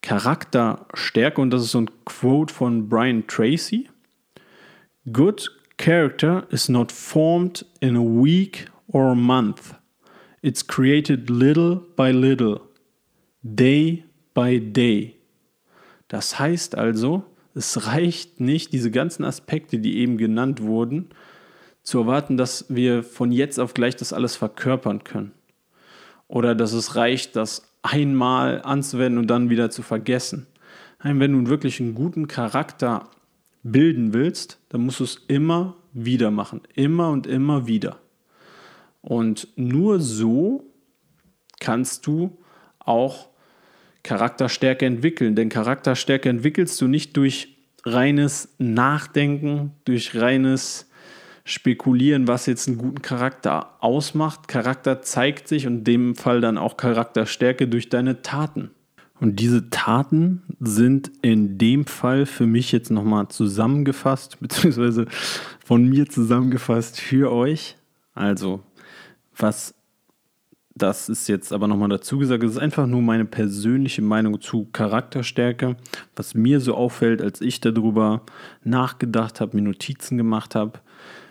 Charakterstärke, 0.01 1.39
und 1.39 1.51
das 1.51 1.63
ist 1.63 1.71
so 1.71 1.81
ein 1.81 1.91
Quote 2.05 2.53
von 2.53 2.89
Brian 2.89 3.25
Tracy, 3.27 3.89
Good 5.11 5.51
character 5.77 6.47
is 6.49 6.67
not 6.67 6.91
formed 6.91 7.63
in 7.79 7.95
a 7.95 8.01
week 8.01 8.65
or 8.87 9.11
a 9.11 9.15
month. 9.15 9.75
It's 10.41 10.65
created 10.65 11.29
little 11.29 11.75
by 11.95 12.11
little, 12.11 12.61
day 13.43 14.03
by 14.33 14.59
day. 14.59 15.15
Das 16.07 16.39
heißt 16.39 16.75
also, 16.75 17.23
es 17.53 17.85
reicht 17.85 18.39
nicht, 18.39 18.73
diese 18.73 18.89
ganzen 18.89 19.23
Aspekte, 19.23 19.77
die 19.77 19.97
eben 19.97 20.17
genannt 20.17 20.63
wurden, 20.63 21.09
zu 21.83 21.99
erwarten, 21.99 22.35
dass 22.35 22.65
wir 22.69 23.03
von 23.03 23.31
jetzt 23.31 23.59
auf 23.59 23.75
gleich 23.75 23.95
das 23.95 24.11
alles 24.11 24.35
verkörpern 24.35 25.03
können. 25.03 25.33
Oder 26.27 26.55
dass 26.55 26.73
es 26.73 26.95
reicht, 26.95 27.35
das 27.35 27.71
einmal 27.83 28.63
anzuwenden 28.63 29.19
und 29.19 29.27
dann 29.27 29.51
wieder 29.51 29.69
zu 29.69 29.83
vergessen. 29.83 30.47
Nein, 31.03 31.19
wenn 31.19 31.31
du 31.31 31.47
wirklich 31.47 31.79
einen 31.79 31.93
guten 31.93 32.27
Charakter 32.27 33.07
bilden 33.65 34.13
willst, 34.13 34.59
dann 34.69 34.81
musst 34.81 34.99
du 34.99 35.03
es 35.05 35.23
immer 35.27 35.75
wieder 35.91 36.29
machen. 36.29 36.61
Immer 36.75 37.09
und 37.09 37.25
immer 37.25 37.65
wieder. 37.67 37.99
Und 39.01 39.47
nur 39.55 39.99
so 39.99 40.63
kannst 41.59 42.05
du 42.05 42.37
auch 42.79 43.29
Charakterstärke 44.03 44.85
entwickeln. 44.85 45.35
Denn 45.35 45.49
Charakterstärke 45.49 46.29
entwickelst 46.29 46.79
du 46.79 46.87
nicht 46.87 47.17
durch 47.17 47.57
reines 47.83 48.53
Nachdenken, 48.59 49.71
durch 49.85 50.15
reines 50.15 50.89
Spekulieren, 51.43 52.27
was 52.27 52.45
jetzt 52.45 52.67
einen 52.67 52.77
guten 52.77 53.01
Charakter 53.01 53.83
ausmacht. 53.83 54.47
Charakter 54.47 55.01
zeigt 55.01 55.47
sich 55.47 55.65
und 55.65 55.79
in 55.79 55.83
dem 55.83 56.15
Fall 56.15 56.39
dann 56.39 56.59
auch 56.59 56.77
Charakterstärke 56.77 57.67
durch 57.67 57.89
deine 57.89 58.21
Taten. 58.21 58.71
Und 59.19 59.39
diese 59.39 59.69
Taten 59.69 60.43
sind 60.59 61.11
in 61.21 61.57
dem 61.57 61.85
Fall 61.85 62.25
für 62.25 62.45
mich 62.45 62.71
jetzt 62.71 62.91
nochmal 62.91 63.27
zusammengefasst, 63.29 64.37
beziehungsweise 64.41 65.05
von 65.63 65.87
mir 65.87 66.09
zusammengefasst 66.09 66.99
für 66.99 67.31
euch. 67.31 67.75
Also, 68.13 68.61
was 69.37 69.75
das 70.77 71.07
ist 71.07 71.29
jetzt 71.29 71.53
aber 71.53 71.69
nochmal 71.69 71.87
dazu 71.87 72.17
gesagt, 72.17 72.43
es 72.43 72.51
ist 72.51 72.57
einfach 72.57 72.85
nur 72.85 73.01
meine 73.01 73.23
persönliche 73.23 74.01
Meinung 74.01 74.41
zu 74.41 74.67
Charakterstärke, 74.73 75.77
was 76.17 76.33
mir 76.33 76.59
so 76.59 76.75
auffällt, 76.75 77.21
als 77.21 77.39
ich 77.39 77.61
darüber 77.61 78.23
nachgedacht 78.65 79.39
habe, 79.39 79.55
mir 79.55 79.63
Notizen 79.63 80.17
gemacht 80.17 80.53
habe, 80.53 80.79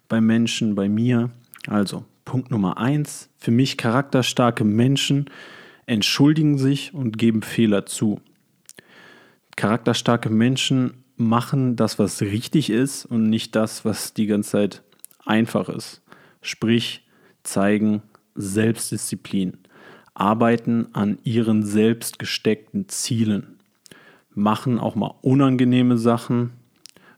bei 0.08 0.22
Menschen, 0.22 0.74
bei 0.74 0.88
mir. 0.88 1.30
Also, 1.66 2.04
Punkt 2.24 2.50
Nummer 2.50 2.78
eins, 2.78 3.28
für 3.36 3.50
mich 3.50 3.76
charakterstarke 3.76 4.64
Menschen 4.64 5.26
entschuldigen 5.86 6.58
sich 6.58 6.94
und 6.94 7.18
geben 7.18 7.42
Fehler 7.42 7.86
zu. 7.86 8.20
Charakterstarke 9.56 10.30
Menschen 10.30 11.04
machen 11.16 11.76
das, 11.76 11.98
was 11.98 12.20
richtig 12.22 12.70
ist 12.70 13.04
und 13.04 13.24
nicht 13.24 13.54
das, 13.54 13.84
was 13.84 14.14
die 14.14 14.26
ganze 14.26 14.50
Zeit 14.50 14.82
einfach 15.24 15.68
ist. 15.68 16.02
Sprich, 16.42 17.06
zeigen 17.42 18.02
Selbstdisziplin, 18.34 19.58
arbeiten 20.14 20.88
an 20.92 21.18
ihren 21.22 21.64
selbst 21.64 22.18
gesteckten 22.18 22.88
Zielen, 22.88 23.58
machen 24.34 24.78
auch 24.78 24.96
mal 24.96 25.14
unangenehme 25.22 25.98
Sachen, 25.98 26.52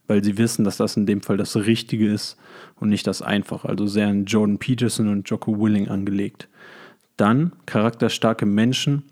weil 0.07 0.23
sie 0.23 0.37
wissen, 0.37 0.63
dass 0.63 0.77
das 0.77 0.95
in 0.95 1.05
dem 1.05 1.21
Fall 1.21 1.37
das 1.37 1.55
Richtige 1.55 2.11
ist 2.11 2.37
und 2.75 2.89
nicht 2.89 3.07
das 3.07 3.21
Einfache. 3.21 3.67
Also 3.67 3.87
sehr 3.87 4.07
an 4.07 4.25
Jordan 4.25 4.57
Peterson 4.57 5.09
und 5.09 5.29
Jocko 5.29 5.59
Willing 5.59 5.89
angelegt. 5.89 6.47
Dann 7.17 7.51
charakterstarke 7.65 8.45
Menschen 8.45 9.03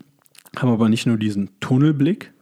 haben 0.56 0.70
aber 0.70 0.88
nicht 0.88 1.06
nur 1.06 1.18
diesen 1.18 1.50
Tunnelblick, 1.60 2.32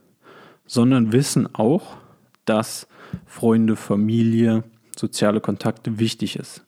sondern 0.66 1.12
wissen 1.12 1.52
auch, 1.54 1.96
dass 2.44 2.86
Freunde, 3.26 3.76
Familie, 3.76 4.64
soziale 4.96 5.40
Kontakte 5.40 5.98
wichtig 5.98 6.36
ist. 6.36 6.64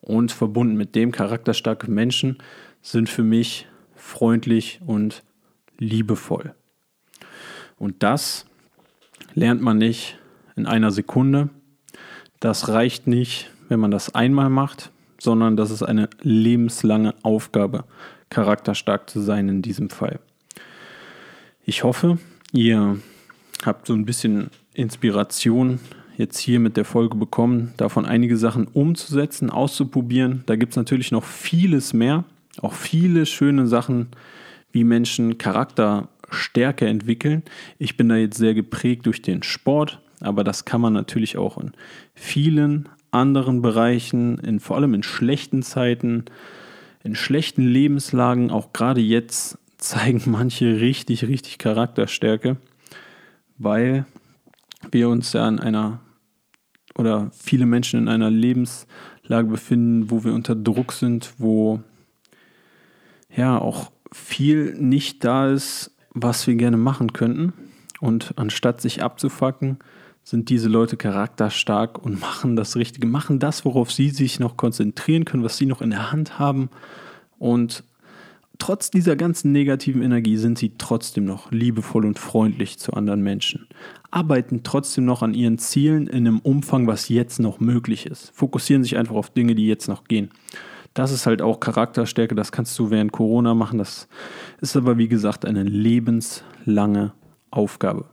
Und 0.00 0.32
verbunden 0.32 0.76
mit 0.76 0.94
dem 0.94 1.12
charakterstarke 1.12 1.90
Menschen 1.90 2.38
sind 2.80 3.08
für 3.08 3.22
mich 3.22 3.68
freundlich 3.94 4.80
und 4.84 5.22
liebevoll. 5.78 6.54
Und 7.78 8.02
das 8.02 8.46
lernt 9.34 9.62
man 9.62 9.78
nicht 9.78 10.18
in 10.56 10.66
einer 10.66 10.90
Sekunde. 10.90 11.50
Das 12.40 12.68
reicht 12.68 13.06
nicht, 13.06 13.50
wenn 13.68 13.78
man 13.78 13.90
das 13.90 14.14
einmal 14.14 14.50
macht, 14.50 14.90
sondern 15.20 15.56
das 15.56 15.70
ist 15.70 15.84
eine 15.84 16.10
lebenslange 16.20 17.14
Aufgabe, 17.22 17.84
charakterstark 18.32 19.08
zu 19.08 19.20
sein 19.20 19.48
in 19.48 19.62
diesem 19.62 19.90
Fall. 19.90 20.18
Ich 21.64 21.84
hoffe, 21.84 22.18
ihr 22.52 22.98
habt 23.64 23.86
so 23.86 23.92
ein 23.92 24.06
bisschen 24.06 24.50
Inspiration 24.74 25.78
jetzt 26.16 26.38
hier 26.38 26.58
mit 26.58 26.76
der 26.76 26.84
Folge 26.84 27.16
bekommen, 27.16 27.74
davon 27.76 28.06
einige 28.06 28.36
Sachen 28.36 28.66
umzusetzen, 28.66 29.50
auszuprobieren. 29.50 30.42
Da 30.46 30.56
gibt 30.56 30.72
es 30.72 30.76
natürlich 30.76 31.12
noch 31.12 31.24
vieles 31.24 31.92
mehr, 31.92 32.24
auch 32.60 32.72
viele 32.72 33.26
schöne 33.26 33.66
Sachen, 33.66 34.08
wie 34.72 34.84
Menschen 34.84 35.38
Charakterstärke 35.38 36.86
entwickeln. 36.86 37.42
Ich 37.78 37.96
bin 37.96 38.08
da 38.08 38.16
jetzt 38.16 38.38
sehr 38.38 38.54
geprägt 38.54 39.06
durch 39.06 39.20
den 39.20 39.42
Sport, 39.42 40.00
aber 40.20 40.42
das 40.42 40.64
kann 40.64 40.80
man 40.80 40.94
natürlich 40.94 41.36
auch 41.36 41.58
in 41.58 41.72
vielen 42.14 42.88
anderen 43.10 43.60
Bereichen, 43.60 44.38
in, 44.38 44.58
vor 44.58 44.76
allem 44.76 44.94
in 44.94 45.02
schlechten 45.02 45.62
Zeiten, 45.62 46.24
in 47.04 47.14
schlechten 47.14 47.66
Lebenslagen, 47.66 48.50
auch 48.50 48.72
gerade 48.72 49.00
jetzt, 49.00 49.58
zeigen 49.78 50.22
manche 50.26 50.80
richtig, 50.80 51.24
richtig 51.24 51.58
Charakterstärke, 51.58 52.56
weil 53.58 54.06
wir 54.92 55.08
uns 55.08 55.32
ja 55.32 55.48
in 55.48 55.58
einer 55.58 56.00
oder 56.96 57.30
viele 57.32 57.66
Menschen 57.66 57.98
in 58.00 58.08
einer 58.08 58.30
Lebenslage 58.30 59.48
befinden, 59.48 60.10
wo 60.10 60.24
wir 60.24 60.34
unter 60.34 60.54
Druck 60.54 60.92
sind, 60.92 61.34
wo 61.38 61.80
ja 63.34 63.58
auch 63.58 63.90
viel 64.12 64.74
nicht 64.74 65.24
da 65.24 65.50
ist, 65.50 65.90
was 66.10 66.46
wir 66.46 66.54
gerne 66.54 66.76
machen 66.76 67.12
könnten. 67.12 67.52
Und 68.00 68.34
anstatt 68.36 68.80
sich 68.80 69.02
abzufacken, 69.02 69.78
sind 70.24 70.48
diese 70.50 70.68
Leute 70.68 70.96
charakterstark 70.96 71.98
und 71.98 72.20
machen 72.20 72.56
das 72.56 72.76
Richtige, 72.76 73.06
machen 73.06 73.38
das, 73.38 73.64
worauf 73.64 73.90
sie 73.90 74.10
sich 74.10 74.38
noch 74.38 74.56
konzentrieren 74.56 75.24
können, 75.24 75.44
was 75.44 75.56
sie 75.56 75.66
noch 75.66 75.82
in 75.82 75.90
der 75.90 76.12
Hand 76.12 76.38
haben. 76.38 76.70
Und 77.38 77.84
trotz 78.58 78.90
dieser 78.90 79.16
ganzen 79.16 79.50
negativen 79.50 80.02
Energie 80.02 80.36
sind 80.36 80.56
sie 80.56 80.72
trotzdem 80.78 81.24
noch 81.24 81.50
liebevoll 81.50 82.06
und 82.06 82.18
freundlich 82.18 82.78
zu 82.78 82.92
anderen 82.92 83.22
Menschen, 83.22 83.66
arbeiten 84.12 84.62
trotzdem 84.62 85.04
noch 85.04 85.22
an 85.22 85.34
ihren 85.34 85.58
Zielen 85.58 86.06
in 86.06 86.28
einem 86.28 86.38
Umfang, 86.38 86.86
was 86.86 87.08
jetzt 87.08 87.40
noch 87.40 87.58
möglich 87.58 88.06
ist, 88.06 88.30
fokussieren 88.32 88.84
sich 88.84 88.96
einfach 88.96 89.16
auf 89.16 89.30
Dinge, 89.30 89.56
die 89.56 89.66
jetzt 89.66 89.88
noch 89.88 90.04
gehen. 90.04 90.30
Das 90.94 91.10
ist 91.10 91.26
halt 91.26 91.42
auch 91.42 91.58
Charakterstärke, 91.58 92.36
das 92.36 92.52
kannst 92.52 92.78
du 92.78 92.90
während 92.90 93.10
Corona 93.10 93.54
machen, 93.54 93.78
das 93.78 94.06
ist 94.60 94.76
aber 94.76 94.98
wie 94.98 95.08
gesagt 95.08 95.44
eine 95.44 95.64
lebenslange 95.64 97.14
Aufgabe. 97.50 98.04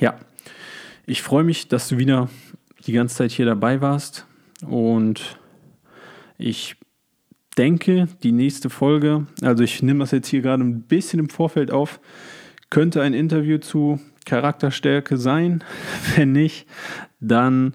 Ja, 0.00 0.16
ich 1.06 1.22
freue 1.22 1.44
mich, 1.44 1.68
dass 1.68 1.88
du 1.88 1.98
wieder 1.98 2.28
die 2.86 2.92
ganze 2.92 3.16
Zeit 3.16 3.30
hier 3.30 3.46
dabei 3.46 3.80
warst 3.80 4.26
und 4.66 5.38
ich 6.36 6.76
denke, 7.56 8.08
die 8.22 8.32
nächste 8.32 8.68
Folge, 8.68 9.26
also 9.42 9.62
ich 9.64 9.82
nehme 9.82 10.00
das 10.00 10.10
jetzt 10.10 10.28
hier 10.28 10.42
gerade 10.42 10.62
ein 10.62 10.82
bisschen 10.82 11.20
im 11.20 11.28
Vorfeld 11.28 11.70
auf, 11.70 12.00
könnte 12.68 13.02
ein 13.02 13.14
Interview 13.14 13.58
zu 13.58 14.00
Charakterstärke 14.24 15.16
sein. 15.16 15.64
Wenn 16.16 16.32
nicht, 16.32 16.66
dann 17.20 17.74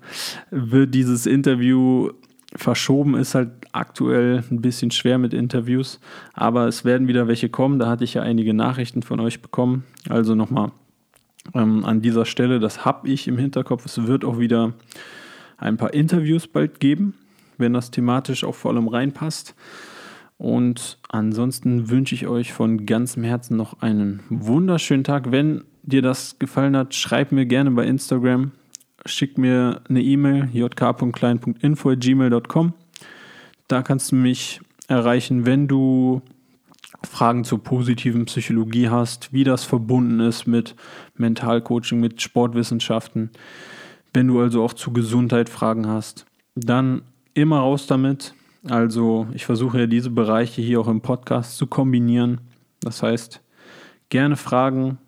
wird 0.52 0.94
dieses 0.94 1.26
Interview 1.26 2.12
verschoben. 2.56 3.16
Ist 3.16 3.34
halt 3.34 3.52
aktuell 3.72 4.44
ein 4.52 4.62
bisschen 4.62 4.92
schwer 4.92 5.18
mit 5.18 5.34
Interviews, 5.34 6.00
aber 6.34 6.68
es 6.68 6.84
werden 6.84 7.08
wieder 7.08 7.28
welche 7.28 7.50
kommen. 7.50 7.80
Da 7.80 7.88
hatte 7.88 8.04
ich 8.04 8.16
ja 8.16 8.22
einige 8.22 8.54
Nachrichten 8.54 9.02
von 9.02 9.20
euch 9.22 9.42
bekommen. 9.42 9.86
Also 10.10 10.36
nochmal 10.36 10.72
ähm, 11.54 11.86
an 11.86 12.02
dieser 12.02 12.26
Stelle, 12.26 12.60
das 12.60 12.84
habe 12.86 13.08
ich 13.10 13.28
im 13.28 13.38
Hinterkopf. 13.38 13.86
Es 13.86 14.08
wird 14.08 14.26
auch 14.26 14.40
wieder 14.40 14.74
ein 15.58 15.78
paar 15.78 15.94
Interviews 15.94 16.48
bald 16.48 16.80
geben, 16.80 17.14
wenn 17.58 17.74
das 17.74 17.92
thematisch 17.92 18.44
auch 18.44 18.56
vor 18.56 18.72
allem 18.72 18.88
reinpasst. 18.88 19.54
Und 20.38 20.98
ansonsten 21.10 21.92
wünsche 21.92 22.16
ich 22.16 22.26
euch 22.26 22.52
von 22.52 22.88
ganzem 22.88 23.24
Herzen 23.24 23.58
noch 23.58 23.82
einen 23.82 24.22
wunderschönen 24.30 25.04
Tag. 25.04 25.32
Wenn 25.32 25.64
dir 25.84 26.02
das 26.02 26.40
gefallen 26.40 26.76
hat, 26.76 26.96
schreib 26.96 27.32
mir 27.32 27.46
gerne 27.46 27.70
bei 27.72 27.86
Instagram, 27.86 28.52
schick 29.06 29.38
mir 29.38 29.82
eine 29.88 30.02
E-Mail 30.02 30.50
jk.klein.info@gmail.com. 30.52 32.74
Da 33.68 33.84
kannst 33.84 34.12
du 34.12 34.16
mich 34.16 34.62
erreichen, 34.88 35.46
wenn 35.46 35.68
du 35.68 36.24
Fragen 37.04 37.44
zur 37.44 37.64
positiven 37.64 38.26
Psychologie 38.26 38.90
hast, 38.90 39.34
wie 39.34 39.44
das 39.44 39.64
verbunden 39.64 40.20
ist 40.20 40.46
mit 40.46 40.76
Mentalcoaching, 41.16 42.00
mit 42.00 42.22
Sportwissenschaften. 42.22 43.32
Wenn 44.14 44.28
du 44.28 44.40
also 44.40 44.64
auch 44.64 44.74
zu 44.74 44.92
Gesundheit 44.92 45.50
Fragen 45.50 45.88
hast, 45.88 46.26
dann 46.56 47.02
immer 47.34 47.60
raus 47.60 47.88
damit. 47.88 48.34
Also 48.68 49.28
ich 49.34 49.46
versuche 49.46 49.80
ja 49.80 49.88
diese 49.88 50.12
Bereiche 50.12 50.62
hier 50.62 50.80
auch 50.80 50.88
im 50.88 51.02
Podcast 51.02 51.58
zu 51.58 51.66
kombinieren. 51.66 52.42
Das 52.82 53.02
heißt, 53.02 53.42
gerne 54.10 54.38
Fragen 54.38 55.00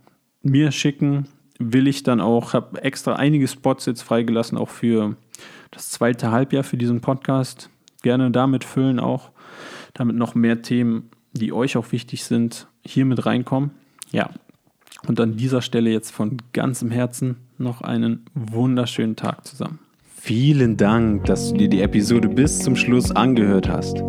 mir 0.41 0.71
schicken, 0.71 1.27
will 1.59 1.87
ich 1.87 2.03
dann 2.03 2.21
auch, 2.21 2.53
habe 2.53 2.81
extra 2.81 3.13
einige 3.13 3.47
Spots 3.47 3.85
jetzt 3.85 4.01
freigelassen, 4.01 4.57
auch 4.57 4.69
für 4.69 5.15
das 5.71 5.89
zweite 5.89 6.31
Halbjahr 6.31 6.63
für 6.63 6.77
diesen 6.77 7.01
Podcast. 7.01 7.69
Gerne 8.01 8.31
damit 8.31 8.63
füllen 8.63 8.99
auch, 8.99 9.31
damit 9.93 10.15
noch 10.15 10.35
mehr 10.35 10.61
Themen 10.61 11.09
die 11.33 11.53
euch 11.53 11.77
auch 11.77 11.91
wichtig 11.91 12.23
sind, 12.23 12.67
hier 12.85 13.05
mit 13.05 13.25
reinkommen. 13.25 13.71
Ja, 14.11 14.29
und 15.07 15.19
an 15.19 15.35
dieser 15.35 15.61
Stelle 15.61 15.89
jetzt 15.89 16.11
von 16.11 16.37
ganzem 16.53 16.91
Herzen 16.91 17.37
noch 17.57 17.81
einen 17.81 18.25
wunderschönen 18.33 19.15
Tag 19.15 19.45
zusammen. 19.45 19.79
Vielen 20.15 20.77
Dank, 20.77 21.25
dass 21.25 21.49
du 21.49 21.57
dir 21.57 21.67
die 21.67 21.81
Episode 21.81 22.29
bis 22.29 22.59
zum 22.59 22.77
Schluss 22.77 23.11
angehört 23.11 23.67
hast. 23.67 24.01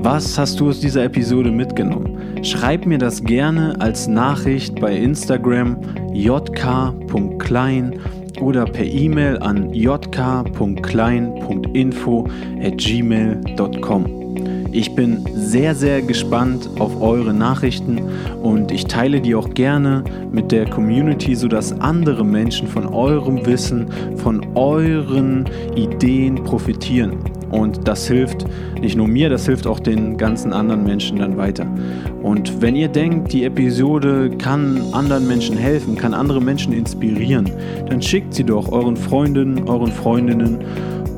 Was 0.00 0.36
hast 0.36 0.60
du 0.60 0.68
aus 0.68 0.80
dieser 0.80 1.04
Episode 1.04 1.50
mitgenommen? 1.50 2.44
Schreib 2.44 2.84
mir 2.84 2.98
das 2.98 3.24
gerne 3.24 3.80
als 3.80 4.06
Nachricht 4.06 4.78
bei 4.78 4.94
Instagram 4.94 5.80
jk.klein 6.12 7.98
oder 8.42 8.66
per 8.66 8.84
E-Mail 8.84 9.38
an 9.38 9.72
jk.klein.info 9.72 12.28
at 12.60 12.76
gmail.com. 12.76 14.23
Ich 14.74 14.96
bin 14.96 15.24
sehr, 15.32 15.76
sehr 15.76 16.02
gespannt 16.02 16.68
auf 16.80 17.00
eure 17.00 17.32
Nachrichten 17.32 18.02
und 18.42 18.72
ich 18.72 18.86
teile 18.86 19.20
die 19.20 19.36
auch 19.36 19.50
gerne 19.50 20.02
mit 20.32 20.50
der 20.50 20.68
Community, 20.68 21.36
sodass 21.36 21.80
andere 21.80 22.24
Menschen 22.24 22.66
von 22.66 22.84
eurem 22.88 23.46
Wissen, 23.46 23.86
von 24.16 24.44
euren 24.56 25.44
Ideen 25.76 26.42
profitieren. 26.42 27.18
Und 27.52 27.86
das 27.86 28.08
hilft 28.08 28.46
nicht 28.80 28.96
nur 28.96 29.06
mir, 29.06 29.30
das 29.30 29.46
hilft 29.46 29.68
auch 29.68 29.78
den 29.78 30.16
ganzen 30.16 30.52
anderen 30.52 30.82
Menschen 30.82 31.20
dann 31.20 31.36
weiter. 31.36 31.68
Und 32.24 32.60
wenn 32.60 32.74
ihr 32.74 32.88
denkt, 32.88 33.32
die 33.32 33.44
Episode 33.44 34.28
kann 34.38 34.82
anderen 34.90 35.28
Menschen 35.28 35.56
helfen, 35.56 35.94
kann 35.94 36.12
andere 36.14 36.40
Menschen 36.40 36.72
inspirieren, 36.72 37.48
dann 37.88 38.02
schickt 38.02 38.34
sie 38.34 38.42
doch 38.42 38.72
euren 38.72 38.96
Freundinnen, 38.96 39.68
euren 39.68 39.92
Freundinnen 39.92 40.64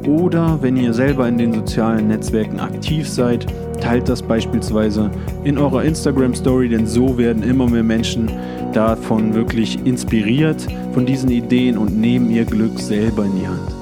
oder 0.06 0.58
wenn 0.62 0.76
ihr 0.76 0.92
selber 0.92 1.28
in 1.28 1.38
den 1.38 1.52
sozialen 1.52 2.08
Netzwerken 2.08 2.60
aktiv 2.60 3.08
seid, 3.08 3.46
teilt 3.80 4.08
das 4.08 4.22
beispielsweise 4.22 5.10
in 5.44 5.58
eurer 5.58 5.84
Instagram 5.84 6.34
Story, 6.34 6.68
denn 6.68 6.86
so 6.86 7.18
werden 7.18 7.42
immer 7.42 7.68
mehr 7.68 7.82
Menschen 7.82 8.30
davon 8.72 9.34
wirklich 9.34 9.84
inspiriert 9.84 10.66
von 10.92 11.06
diesen 11.06 11.30
Ideen 11.30 11.76
und 11.76 11.98
nehmen 11.98 12.30
ihr 12.30 12.44
Glück 12.44 12.78
selber 12.78 13.24
in 13.24 13.36
die 13.40 13.46
Hand. 13.46 13.74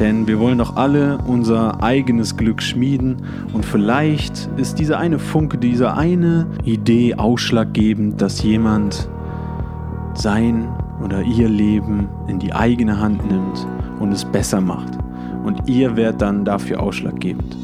Denn 0.00 0.26
wir 0.28 0.38
wollen 0.38 0.58
doch 0.58 0.76
alle 0.76 1.18
unser 1.26 1.82
eigenes 1.82 2.36
Glück 2.36 2.62
schmieden 2.62 3.16
und 3.52 3.64
vielleicht 3.64 4.48
ist 4.56 4.78
diese 4.78 4.96
eine 4.96 5.18
Funke, 5.18 5.58
diese 5.58 5.94
eine 5.94 6.46
Idee 6.64 7.14
ausschlaggebend, 7.14 8.20
dass 8.20 8.42
jemand 8.42 9.08
sein 10.14 10.68
oder 11.04 11.22
ihr 11.22 11.48
Leben 11.48 12.08
in 12.28 12.38
die 12.38 12.52
eigene 12.52 13.00
Hand 13.00 13.28
nimmt 13.28 13.66
und 13.98 14.12
es 14.12 14.24
besser 14.24 14.60
macht 14.60 14.98
und 15.48 15.68
ihr 15.68 15.96
werdet 15.96 16.20
dann 16.22 16.44
dafür 16.44 16.80
ausschlaggebend. 16.80 17.56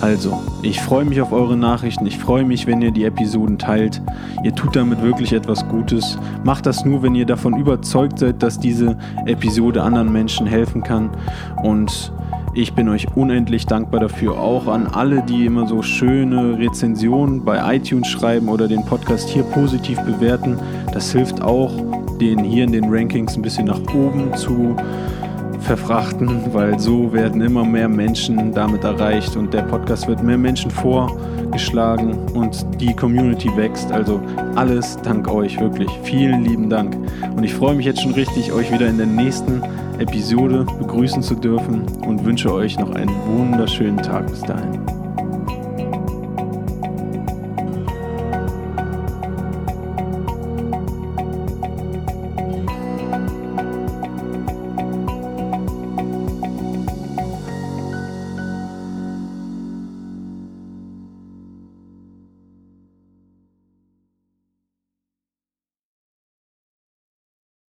Also, 0.00 0.42
ich 0.62 0.80
freue 0.80 1.04
mich 1.04 1.20
auf 1.20 1.32
eure 1.32 1.56
Nachrichten. 1.56 2.06
Ich 2.06 2.18
freue 2.18 2.44
mich, 2.44 2.66
wenn 2.66 2.82
ihr 2.82 2.90
die 2.90 3.04
Episoden 3.04 3.58
teilt. 3.58 4.02
Ihr 4.42 4.54
tut 4.54 4.74
damit 4.74 5.02
wirklich 5.02 5.32
etwas 5.32 5.68
Gutes. 5.68 6.18
Macht 6.44 6.66
das 6.66 6.84
nur, 6.84 7.02
wenn 7.02 7.14
ihr 7.14 7.26
davon 7.26 7.58
überzeugt 7.58 8.18
seid, 8.18 8.42
dass 8.42 8.58
diese 8.58 8.96
Episode 9.26 9.82
anderen 9.82 10.12
Menschen 10.12 10.46
helfen 10.46 10.82
kann. 10.82 11.10
Und 11.62 12.12
ich 12.54 12.72
bin 12.72 12.88
euch 12.88 13.06
unendlich 13.14 13.66
dankbar 13.66 14.00
dafür. 14.00 14.38
Auch 14.38 14.66
an 14.66 14.86
alle, 14.86 15.22
die 15.22 15.44
immer 15.44 15.66
so 15.66 15.82
schöne 15.82 16.58
Rezensionen 16.58 17.44
bei 17.44 17.76
iTunes 17.76 18.08
schreiben 18.08 18.48
oder 18.48 18.66
den 18.66 18.84
Podcast 18.84 19.28
hier 19.28 19.42
positiv 19.42 20.00
bewerten. 20.02 20.58
Das 20.92 21.12
hilft 21.12 21.42
auch, 21.42 21.72
den 22.18 22.42
hier 22.44 22.64
in 22.64 22.72
den 22.72 22.84
Rankings 22.88 23.36
ein 23.36 23.42
bisschen 23.42 23.66
nach 23.66 23.80
oben 23.94 24.34
zu 24.34 24.74
verfrachten, 25.60 26.52
weil 26.52 26.78
so 26.78 27.12
werden 27.12 27.40
immer 27.40 27.64
mehr 27.64 27.88
Menschen 27.88 28.52
damit 28.52 28.84
erreicht 28.84 29.36
und 29.36 29.52
der 29.52 29.62
Podcast 29.62 30.08
wird 30.08 30.22
mehr 30.22 30.38
Menschen 30.38 30.70
vorgeschlagen 30.70 32.18
und 32.34 32.66
die 32.80 32.94
Community 32.94 33.54
wächst. 33.56 33.90
Also 33.92 34.20
alles 34.54 34.98
dank 35.02 35.28
euch, 35.28 35.58
wirklich. 35.60 35.90
Vielen 36.02 36.44
lieben 36.44 36.70
Dank. 36.70 36.96
Und 37.36 37.44
ich 37.44 37.54
freue 37.54 37.74
mich 37.74 37.86
jetzt 37.86 38.02
schon 38.02 38.12
richtig, 38.12 38.52
euch 38.52 38.72
wieder 38.72 38.86
in 38.86 38.98
der 38.98 39.06
nächsten 39.06 39.62
Episode 39.98 40.66
begrüßen 40.78 41.22
zu 41.22 41.34
dürfen 41.34 41.82
und 42.06 42.24
wünsche 42.24 42.52
euch 42.52 42.78
noch 42.78 42.94
einen 42.94 43.12
wunderschönen 43.26 43.98
Tag 43.98 44.26
bis 44.26 44.42
dahin. 44.42 44.95